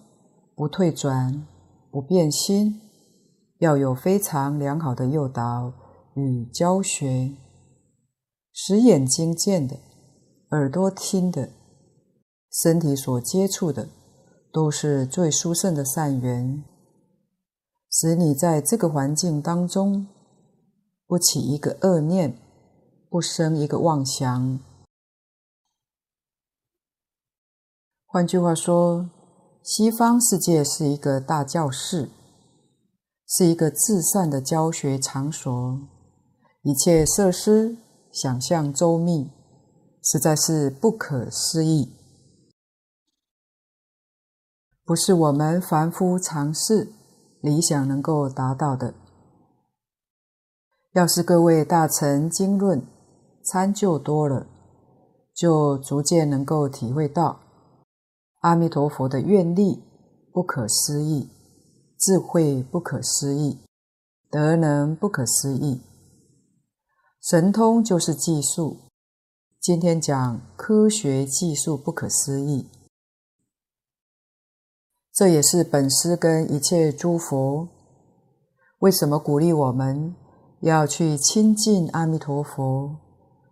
[0.56, 1.46] 不退转、
[1.92, 2.80] 不变心，
[3.58, 5.74] 要有非常良好的诱导
[6.14, 7.34] 与教学，
[8.54, 9.76] 使眼睛见的、
[10.52, 11.50] 耳朵听的、
[12.52, 13.88] 身体所接触的
[14.52, 16.64] 都是最殊胜的善缘，
[17.92, 20.08] 使你在这个环境当中
[21.06, 22.36] 不起一个恶念，
[23.10, 24.60] 不生一个妄想。
[28.06, 29.08] 换句话说，
[29.64, 32.10] 西方世界是一个大教室，
[33.28, 35.80] 是一个至善的教学场所，
[36.64, 37.78] 一切设施
[38.12, 39.30] 想象周密，
[40.02, 41.94] 实在是不可思议，
[44.90, 46.92] 不是我们凡夫常识
[47.42, 48.96] 理想能够达到的。
[50.94, 52.82] 要是各位大乘经论
[53.44, 54.48] 参就多了，
[55.32, 57.40] 就逐渐能够体会到。
[58.40, 59.84] 阿弥陀佛的愿力
[60.34, 61.30] 不可思议，
[62.00, 63.60] 智慧不可思议，
[64.32, 65.84] 德能不可思议，
[67.22, 68.78] 神通就是技术。
[69.62, 72.68] 今天讲科学技术不可思议，
[75.20, 77.68] 这也是本师跟一切诸佛
[78.78, 80.16] 为什么鼓励我们
[80.62, 82.96] 要去亲近阿弥陀佛？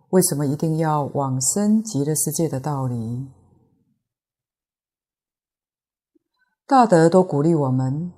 [0.08, 3.28] 为什么一定要往生极乐世界的道理？
[6.66, 8.14] 大德都鼓励我们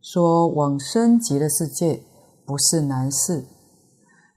[0.00, 2.00] 说，往生极乐世界
[2.46, 3.44] 不是难事，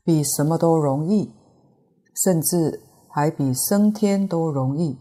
[0.04, 1.32] 比什么都容易，
[2.24, 4.98] 甚至还比升天都容易。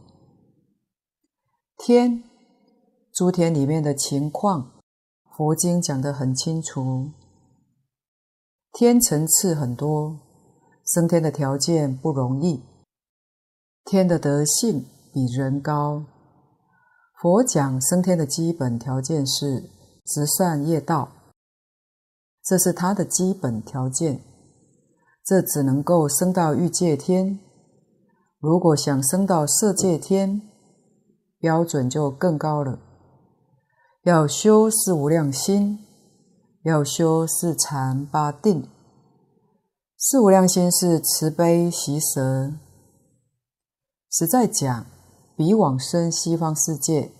[1.78, 2.22] 天，
[3.16, 4.72] 诸天里面的情况，
[5.34, 7.12] 佛经讲得很清楚。
[8.74, 10.20] 天层次很多，
[10.84, 12.62] 升天的条件不容易。
[13.86, 16.04] 天的德性比人高。
[17.18, 19.62] 佛讲升天的基本条件是
[20.04, 21.08] 直善业道，
[22.44, 24.20] 这是他的基本条件。
[25.24, 27.38] 这只能够升到欲界天。
[28.40, 30.42] 如果想升到色界天，
[31.38, 32.80] 标准就更高了。
[34.06, 35.80] 要修四无量心，
[36.62, 38.68] 要修四禅八定。
[39.98, 42.52] 四无量心是慈悲喜舍，
[44.08, 44.86] 实在讲。
[45.36, 47.10] 比往生西方世界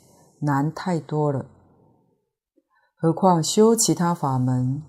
[0.41, 1.47] 难太多了，
[2.97, 4.83] 何况修其他法门，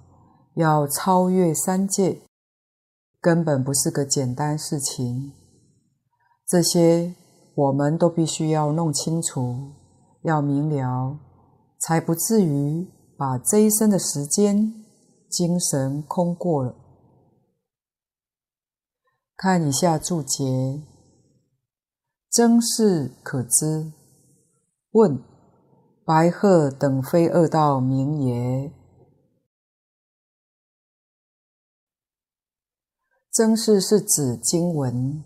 [0.54, 2.22] 要超越三界，
[3.20, 5.34] 根本不是个简单事情。
[6.48, 7.16] 这些
[7.56, 9.72] 我们都必须要弄清楚，
[10.22, 11.18] 要明了，
[11.80, 14.74] 才不至于把这一生的时间、
[15.30, 16.76] 精神空过了。
[19.36, 20.82] 看以下注解。
[22.30, 23.92] 曾是可知。
[24.92, 25.24] 问：
[26.06, 28.72] 白鹤等非二道名也？
[33.32, 35.24] 曾是是指经文，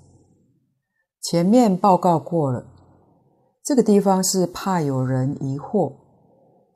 [1.21, 2.65] 前面报告过了。
[3.63, 5.95] 这个地方是怕有人疑惑，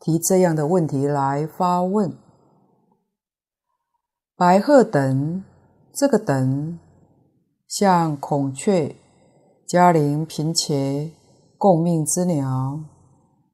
[0.05, 2.15] 提这样的问题来发问。
[4.37, 5.43] 白鹤等，
[5.95, 6.77] 这个等，
[7.67, 8.95] 像孔雀。
[9.67, 11.11] 嘉陵、频伽、
[11.57, 12.81] 共命之鸟，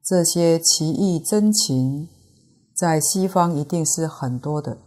[0.04, 2.10] 这些奇异珍禽，
[2.76, 4.78] 在西方一定是很多的。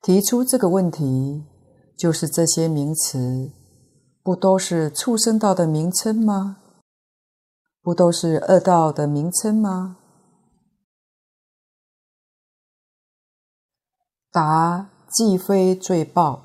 [0.00, 1.42] 提出这个问题，
[1.98, 3.50] 就是这些名词，
[4.22, 6.61] 不都是畜生道的名称吗？
[7.82, 9.96] 不都是恶道的名称吗？
[14.30, 16.44] 答：既非罪报。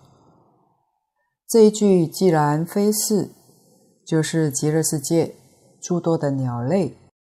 [1.47, 3.29] 这一句既然非是，
[4.03, 5.35] 就是极乐世界
[5.79, 6.97] 诸多的鸟类，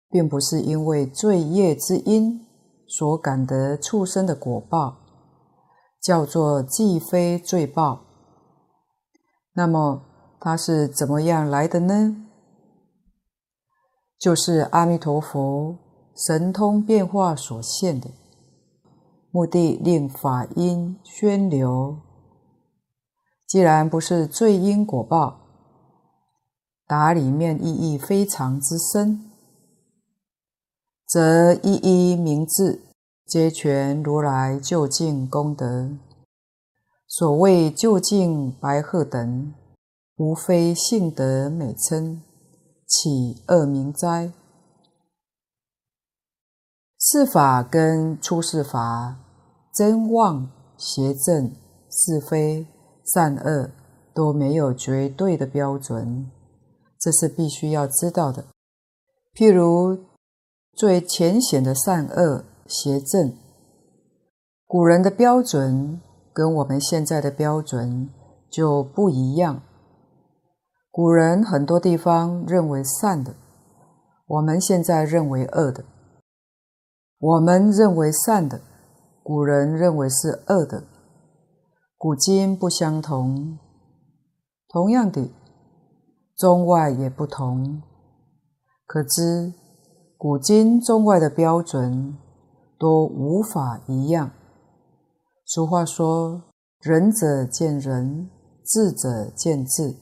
[0.10, 2.48] 并不是因为罪业之因
[2.88, 4.98] 所感得畜生的果报，
[6.02, 8.06] 叫做既非罪报。
[9.54, 10.02] 那么
[10.40, 12.29] 它是怎么样来的呢？
[14.20, 15.78] 就是阿弥陀佛
[16.14, 18.10] 神通变化所现的，
[19.32, 21.98] 目的令法音宣流。
[23.48, 25.40] 既然不是罪因果报，
[26.86, 29.32] 答里面意义非常之深，
[31.08, 32.82] 则一一名字
[33.26, 35.92] 皆全如来究竟功德。
[37.08, 39.54] 所谓究竟白鹤等，
[40.18, 42.22] 无非幸德美称，
[42.90, 44.34] 起恶名哉？
[47.00, 49.16] 是法跟出世法，
[49.74, 51.54] 真妄邪正
[51.90, 52.68] 是非。
[53.12, 53.72] 善恶
[54.14, 56.30] 都没有绝对的标准，
[57.00, 58.46] 这是必须要知道的。
[59.34, 59.98] 譬如
[60.74, 63.34] 最浅显的善恶邪正，
[64.68, 66.00] 古人的标准
[66.32, 68.12] 跟我们现在的标准
[68.52, 69.64] 就不一样。
[70.92, 73.36] 古人很多地方认为善的，
[74.26, 75.84] 我们现在认为恶的；
[77.20, 78.60] 我们认为善的，
[79.22, 80.84] 古人认为是恶的。
[81.96, 83.60] 古今不相同，
[84.68, 85.32] 同样的，
[86.36, 87.84] 中外也不同。
[88.88, 89.54] 可知
[90.18, 92.18] 古今中外的标准
[92.80, 94.32] 都无法一样。
[95.46, 96.42] 俗话说
[96.82, 98.30] ：“仁者见仁，
[98.66, 99.96] 智者见智。”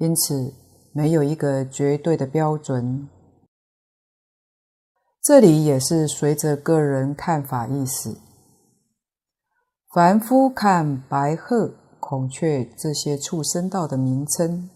[0.00, 0.54] 因此，
[0.92, 3.06] 没有一个绝对的标准。
[5.22, 8.16] 这里也是随着个人看法意思。
[9.92, 14.70] 凡夫看白鹤、孔雀这些畜生道的名称，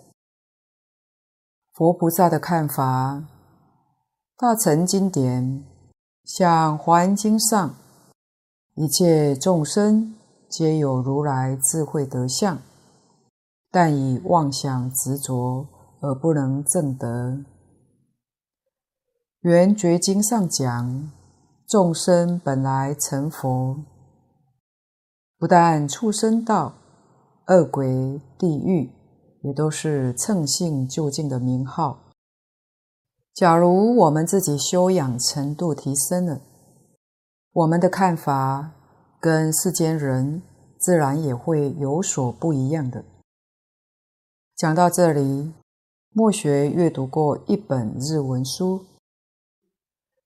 [1.72, 3.24] 佛菩萨的看法，
[4.36, 5.64] 大乘经典
[6.24, 7.74] 像《华严经》上，
[8.74, 10.14] 一切众生
[10.50, 12.58] 皆有如来智慧德相。
[13.74, 15.66] 但以妄想执着
[15.98, 17.44] 而不能正得。
[19.40, 21.10] 圆觉经上讲，
[21.66, 23.78] 众生本来成佛，
[25.40, 26.74] 不但畜生道、
[27.48, 28.92] 恶鬼、地狱，
[29.42, 32.12] 也都是乘性究竟的名号。
[33.34, 36.40] 假如我们自己修养程度提升了，
[37.52, 38.70] 我们的看法
[39.18, 40.44] 跟世间人
[40.78, 43.04] 自然也会有所不一样的。
[44.56, 45.52] 讲到这里，
[46.10, 48.84] 末学阅读过一本日文书，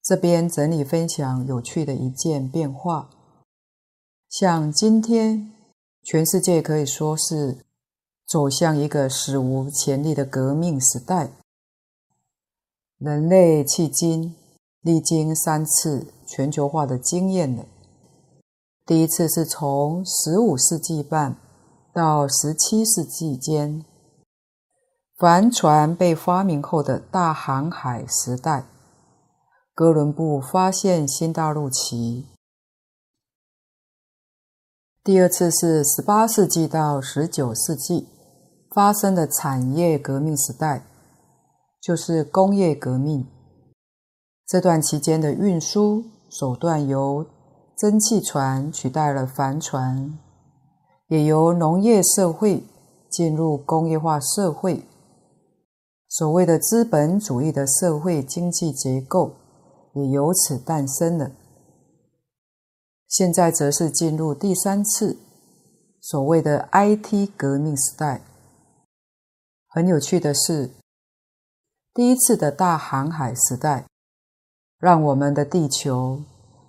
[0.03, 3.09] 这边整理分享有趣的一件变化。
[4.29, 5.51] 像今天，
[6.03, 7.65] 全世界可以说是
[8.27, 11.31] 走向一个史无前例的革命时代。
[12.99, 14.37] 人类迄今
[14.83, 17.65] 历经三次全球化的经验了。
[18.85, 21.39] 第一次是从十五世纪半
[21.95, 23.83] 到十七世纪间。
[25.19, 28.67] 帆船被发明后的大航海时代，
[29.75, 32.25] 哥伦布发现新大陆期。
[35.03, 38.07] 第二次是十八世纪到十九世纪
[38.71, 40.85] 发生的产业革命时代，
[41.81, 43.27] 就是工业革命。
[44.47, 47.27] 这段期间的运输手段由
[47.77, 50.17] 蒸汽船取代了帆船，
[51.09, 52.63] 也由农业社会
[53.11, 54.85] 进入工业化社会。
[56.09, 59.37] 所谓的资本主义的社会经济结构
[59.95, 61.31] 也由此诞生了。
[63.07, 65.19] 现在则是进入第三次
[66.01, 68.23] 所谓的 IT 革命时代。
[69.67, 70.71] 很有趣的是，
[71.93, 73.85] 第一次的大航海时代，
[74.79, 76.23] 让我们的地球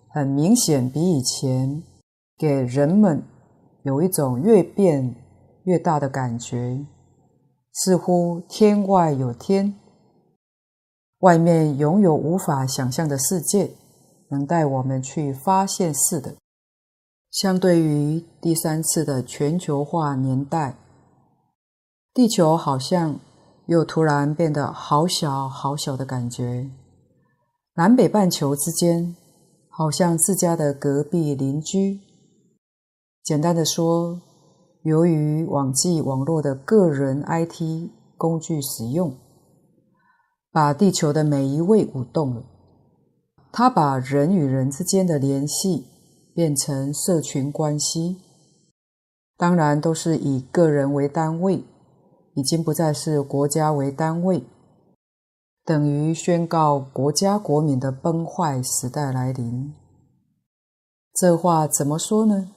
[0.10, 1.82] 很明显比以前
[2.38, 3.24] 给人们
[3.84, 5.16] 有一种越变
[5.64, 6.86] 越大的感觉。
[7.82, 9.74] 似乎天外有天，
[11.20, 13.72] 外面拥有无法想象的世界，
[14.30, 16.36] 能带我们去发现似的。
[17.32, 20.76] 相对于第三次的全球化年代，
[22.14, 23.18] 地球好像
[23.68, 26.70] 又突然变得好小好小的感觉。
[27.76, 29.16] 南北半球之间，
[29.70, 32.02] 好像自家的隔壁邻居。
[33.24, 34.20] 简单的说，
[34.84, 39.14] 由于网际网络的个人 IT 工具使用，
[40.52, 42.44] 把地球的每一位舞动了。
[43.52, 45.86] 它把人与人之间的联系
[46.34, 48.22] 变成社群关系，
[49.36, 51.66] 当然都是以个人为单位，
[52.36, 54.44] 已经不再是国家为单位，
[55.66, 59.74] 等于宣告国家国民的崩坏时代来临。
[61.14, 62.52] 这话怎么说呢？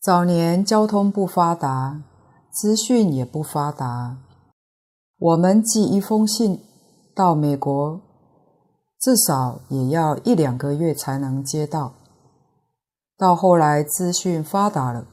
[0.00, 2.04] 早年交通不发达，
[2.52, 4.18] 资讯也不发达，
[5.18, 6.62] 我们寄一封信
[7.16, 8.00] 到美国，
[9.00, 11.94] 至少也要一两个月才能接到。
[13.16, 15.04] 到后来资讯发达了，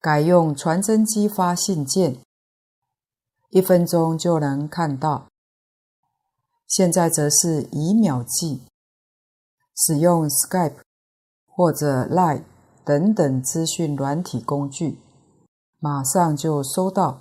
[0.00, 2.18] 改用传真机发信件，
[3.50, 5.26] 一分钟就能看到。
[6.68, 8.62] 现在则是以秒计，
[9.76, 10.76] 使用 Skype
[11.48, 12.44] 或者 Line。
[12.84, 14.98] 等等资讯软体工具，
[15.78, 17.20] 马上就收到，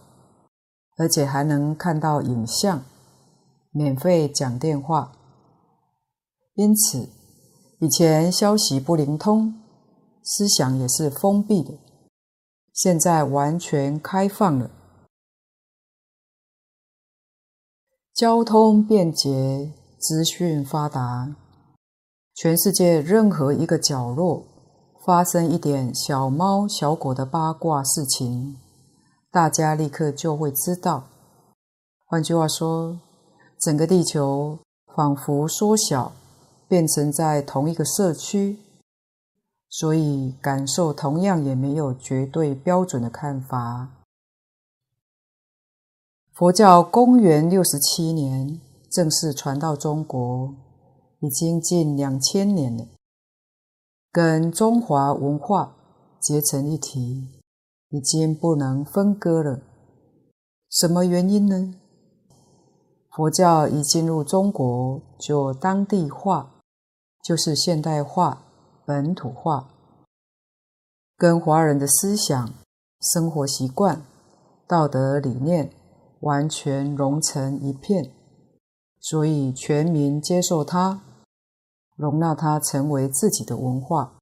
[0.98, 2.84] 而且还能看到影像，
[3.72, 5.14] 免费讲电话。
[6.56, 7.10] 因此，
[7.80, 9.56] 以前消息不灵通，
[10.22, 11.80] 思想也是封闭的，
[12.74, 14.70] 现在完全开放了，
[18.14, 21.36] 交通便捷，资讯发达，
[22.36, 24.46] 全世界任何一个角落。
[25.06, 28.56] 发生一点小猫小狗的八卦事情，
[29.30, 31.04] 大家立刻就会知道。
[32.06, 32.98] 换句话说，
[33.60, 34.58] 整个地球
[34.96, 36.14] 仿佛缩小，
[36.70, 38.60] 变成在同一个社区，
[39.70, 43.90] 所以感受同样也没有绝对标准的看法。
[46.32, 50.54] 佛教公元六十七年正式传到中国，
[51.20, 52.86] 已经近两千年了，
[54.14, 55.76] 跟中华文化
[56.22, 57.28] 结成一体，
[57.90, 59.60] 已经不能分割了。
[60.70, 61.76] 什么原因呢？
[63.10, 66.52] 佛教一进入中国就当地化，
[67.22, 68.44] 就是现代化、
[68.86, 69.70] 本土化，
[71.18, 72.54] 跟华人的思想、
[73.02, 74.04] 生活习惯、
[74.68, 75.72] 道德理念。
[76.24, 78.14] 完全融成一片，
[78.98, 81.02] 所以全民接受它，
[81.96, 84.18] 容纳它成为自己的文化。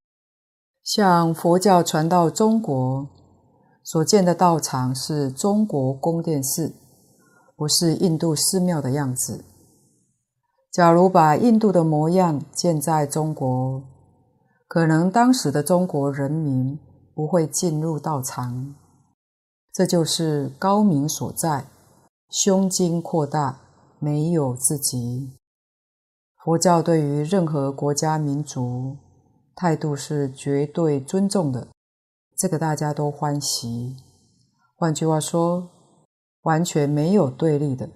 [0.84, 3.08] 像佛教传到中国，
[3.84, 6.74] 所建的道场是中国宫殿式，
[7.56, 9.46] 不是印度寺庙的样子。
[10.72, 13.84] 假如把印度的模样建在中国，
[14.68, 16.80] 可能当时的中国人民
[17.14, 18.76] 不会进入道场。
[19.74, 21.66] 这就是高明所在。
[22.30, 23.60] 胸襟扩大，
[24.00, 25.38] 没有自己。
[26.44, 28.98] 佛教对于任何国家民族
[29.54, 31.68] 态度是绝对尊重的，
[32.36, 33.96] 这个大家都欢喜。
[34.76, 35.70] 换句话说，
[36.42, 37.88] 完全没有对立的，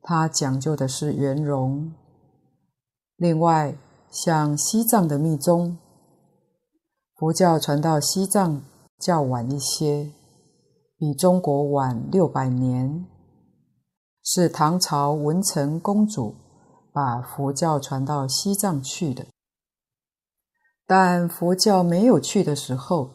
[0.00, 1.92] 它讲究的是圆融。
[3.16, 3.76] 另外，
[4.12, 5.76] 像西藏的密宗，
[7.16, 8.62] 佛教传到西藏
[9.00, 10.12] 较晚一些，
[10.96, 13.06] 比中国晚六百年。
[14.22, 16.36] 是唐朝文成公主
[16.92, 19.26] 把佛教传到西藏去的，
[20.86, 23.10] 但佛教没有去的时候，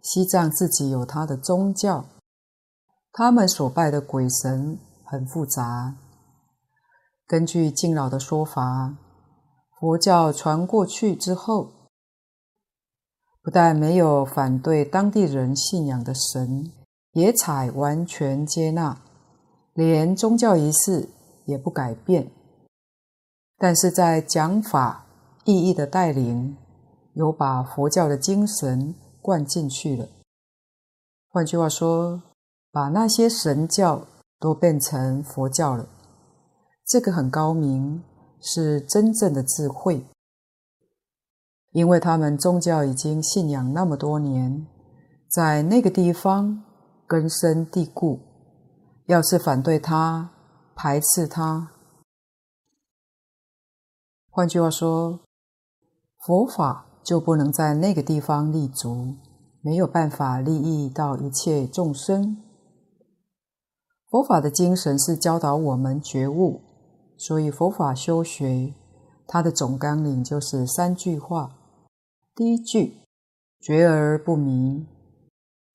[0.00, 2.06] 西藏自己有它的宗教，
[3.12, 5.94] 他们所拜的鬼神很复杂。
[7.26, 8.96] 根据敬老的说法，
[9.78, 11.70] 佛教传过去之后，
[13.42, 16.72] 不但没有反对当地人信仰的神，
[17.12, 19.02] 也采完全接纳。
[19.74, 21.08] 连宗教仪式
[21.46, 22.30] 也不改变，
[23.62, 25.06] 但是在讲法
[25.44, 26.56] 意义的带领，
[27.14, 30.08] 有把佛教的精神灌进去了。
[31.28, 32.20] 换句话说，
[32.72, 34.04] 把那些神教
[34.40, 35.86] 都变成佛教了，
[36.84, 38.02] 这个很高明，
[38.40, 40.04] 是真正的智慧。
[41.70, 44.66] 因为他们宗教已经信仰那么多年，
[45.28, 46.64] 在那个地方
[47.06, 48.18] 根深蒂固。
[49.06, 50.30] 要是反对他，
[50.74, 51.70] 排斥他，
[54.34, 55.20] 换句话说，
[56.20, 59.14] 佛法就不能在那个地方立足，
[59.60, 62.38] 没有办法利益到一切众生。
[64.08, 66.62] 佛法的精神是教导我们觉悟，
[67.18, 68.72] 所以佛法修学，
[69.26, 71.58] 它的总纲领就是三句话。
[72.34, 73.02] 第一句，
[73.60, 74.86] 觉而不迷，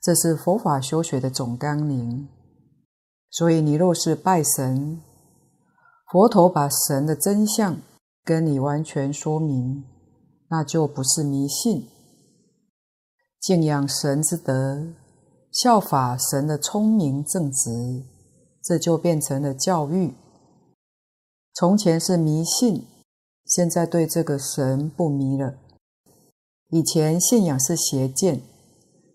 [0.01, 2.27] 这是佛法修学的总纲领。
[3.29, 4.99] 所以，你若是拜神，
[6.11, 7.77] 佛陀把神的真相
[8.27, 9.85] 跟你完全说明，
[10.49, 11.87] 那就不是迷信。
[13.39, 14.85] 敬仰神之德，
[15.49, 18.03] 效法神的聪明正直，
[18.61, 20.13] 这就变成了教育。
[21.53, 22.85] 从前是迷信，
[23.45, 25.55] 现在对这个神不迷了。
[26.71, 28.41] 以前信仰是邪见，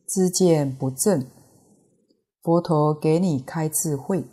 [0.08, 1.26] 知见不正。
[2.42, 4.24] 佛陀给你开智慧，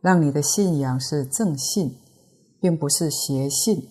[0.00, 1.96] 让你的信仰是正信，
[2.60, 3.88] 并不是邪信。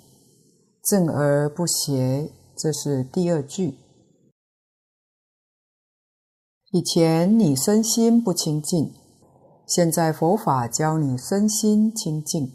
[0.84, 3.77] 正而不邪，这是第二句。
[6.71, 8.93] 以前你身心不清净，
[9.67, 12.51] 现在佛法教你身心清净，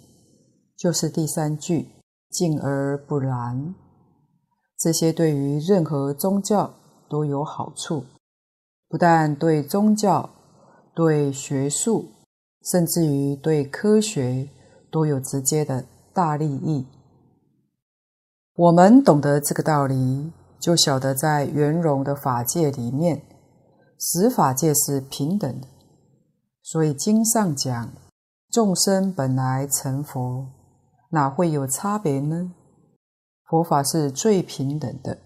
[0.76, 1.88] 就是第三句。
[2.28, 3.74] 静而不染，
[4.76, 6.74] 这些对于任何宗教
[7.08, 8.04] 都有好处，
[8.88, 10.30] 不但对宗教。
[10.94, 12.06] 对学术，
[12.62, 14.48] 甚至于对科学，
[14.90, 16.86] 都有直接的大利益。
[18.56, 23.20] 我们懂得这个道理，就晓得在圆融的法界里面，
[23.98, 25.68] 十法界是平等的。
[26.62, 27.92] 所以经上讲，
[28.50, 30.46] 众生本来成佛，
[31.10, 32.54] 哪会有差别呢？
[33.44, 35.18] 佛法是最平等的。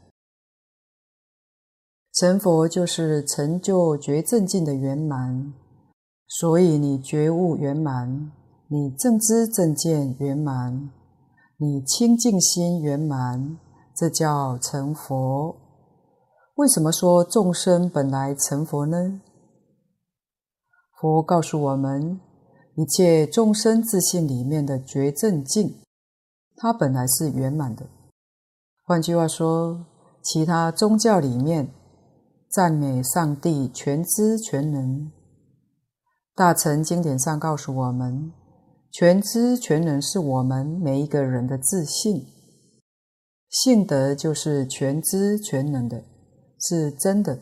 [2.13, 5.55] 成佛就是成就觉正境的圆满，
[6.27, 8.33] 所以你觉悟圆满，
[8.67, 10.91] 你正知正见圆满，
[11.63, 13.59] 你清净心圆满，
[13.95, 15.55] 这叫成佛。
[16.55, 19.21] 为什么说众生本来成佛呢？
[20.99, 22.19] 佛告诉我们，
[22.77, 25.75] 一切众生自性里面的觉正境，
[26.57, 27.85] 它本来是圆满的。
[28.87, 29.85] 换句话说，
[30.23, 31.69] 其他宗教里面
[32.49, 35.13] 赞美上帝全知全能，
[36.35, 38.33] 大乘经典上告诉我们，
[38.93, 42.27] 全知全能是我们每一个人的自信，
[43.49, 46.03] 性德就是全知全能的，
[46.59, 47.39] 是真的。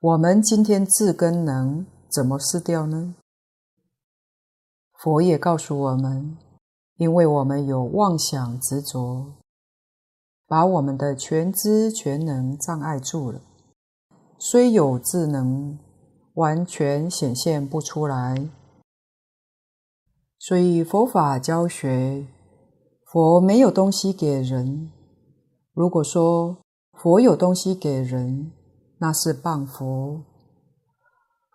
[0.00, 3.16] 我们今天智跟能怎么失掉呢？
[4.94, 6.38] 佛也告诉我们，
[6.96, 9.34] 因为我们有妄想执着，
[10.46, 13.42] 把我们的全知全能障碍住了，
[14.38, 15.78] 虽有智能，
[16.32, 18.48] 完全显现不出来。
[20.38, 22.26] 所以佛法教学，
[23.04, 24.90] 佛没有东西给人。
[25.72, 26.58] 如果说
[26.92, 28.52] 佛有东西给人，
[28.98, 30.22] 那是谤佛。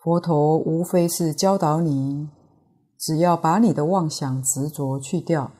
[0.03, 2.29] 佛陀无非是教导你，
[2.97, 5.51] 只要把你的妄想执着去掉，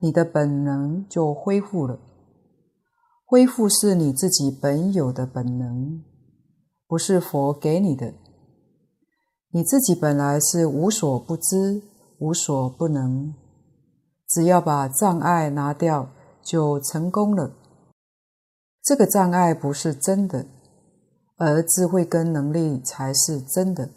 [0.00, 1.98] 你的本能就恢复了。
[3.24, 6.02] 恢复是你自己本有的本能，
[6.86, 8.14] 不是佛给你的。
[9.50, 11.82] 你自己本来是无所不知、
[12.18, 13.34] 无所不能，
[14.28, 16.10] 只要把障碍拿掉，
[16.42, 17.52] 就成功了。
[18.82, 20.46] 这个障碍不是真的。
[21.40, 23.90] 而智慧跟能力才是真的。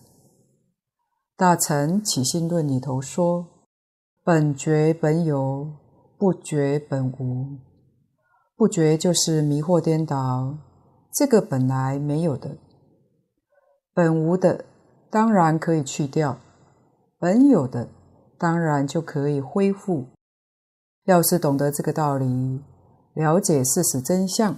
[1.36, 3.48] 大乘起信论里头说
[4.24, 5.68] ：“本觉本有，
[6.20, 7.58] 不觉本无。
[8.56, 10.56] 不觉就是迷惑颠倒，
[11.12, 12.58] 这个本来没有的。
[13.92, 14.66] 本无的
[15.10, 16.38] 当然可以去掉，
[17.18, 17.88] 本有的
[18.42, 20.08] 当然就可以恢复。
[21.06, 22.62] 要是懂得这个道理，
[23.14, 24.58] 了解事实真相，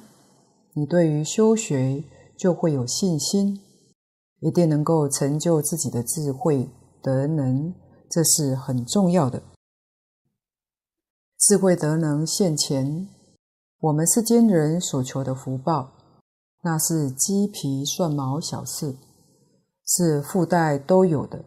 [0.74, 2.06] 你对于修学。”
[2.36, 3.62] 就会有信心，
[4.40, 6.68] 一定能够成就自己的智慧
[7.02, 7.76] 德能，
[8.10, 9.44] 这是很重要的。
[11.38, 13.08] 智慧德能现前，
[13.80, 15.92] 我们世间人所求的福报，
[16.64, 18.96] 那是鸡皮蒜毛小事，
[19.86, 21.46] 是附带都有的，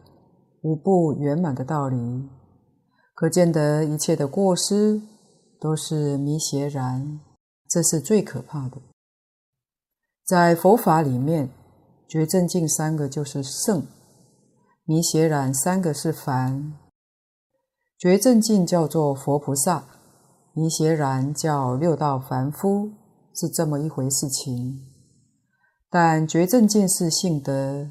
[0.66, 2.28] 无不圆满的道理。
[3.14, 5.00] 可见得一切的过失
[5.60, 7.20] 都是迷邪然，
[7.68, 8.78] 这是最可怕的。
[10.24, 11.50] 在佛法里面，
[12.08, 13.86] 觉正净三个就是圣，
[14.84, 16.74] 迷邪染三个是凡。
[17.96, 19.84] 觉正净叫做佛菩萨，
[20.52, 22.90] 迷邪染叫六道凡夫，
[23.32, 24.84] 是这么一回事情。
[25.88, 27.88] 但觉正净是性德，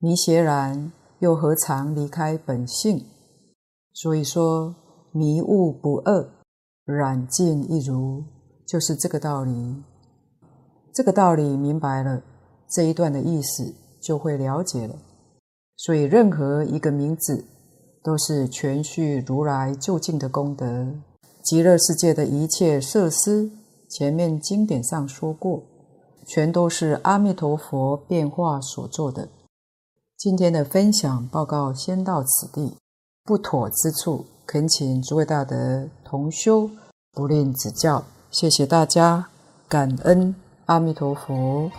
[0.00, 0.92] 迷邪染
[1.24, 3.02] 又何尝离开本性？
[3.94, 4.74] 所以说
[5.10, 6.28] 迷悟不二，
[6.84, 8.22] 染净一如，
[8.66, 9.82] 就是这个道理。
[10.92, 12.22] 这个道理明白了，
[12.68, 13.72] 这一段的意思
[14.02, 14.94] 就会了解了。
[15.78, 17.42] 所以，任何一个名字
[18.02, 20.86] 都是全续如来究竟的功德。
[21.42, 23.50] 极乐世界的一切设施，
[23.88, 25.62] 前面经典上说过，
[26.26, 29.26] 全都是阿弥陀佛变化所做的。
[30.24, 32.78] 今天的分享报告先到此地，
[33.24, 36.70] 不妥之处，恳请诸位大德同修
[37.12, 38.02] 不吝指教。
[38.30, 39.26] 谢谢大家，
[39.68, 40.34] 感恩。
[40.64, 41.70] 阿弥陀佛。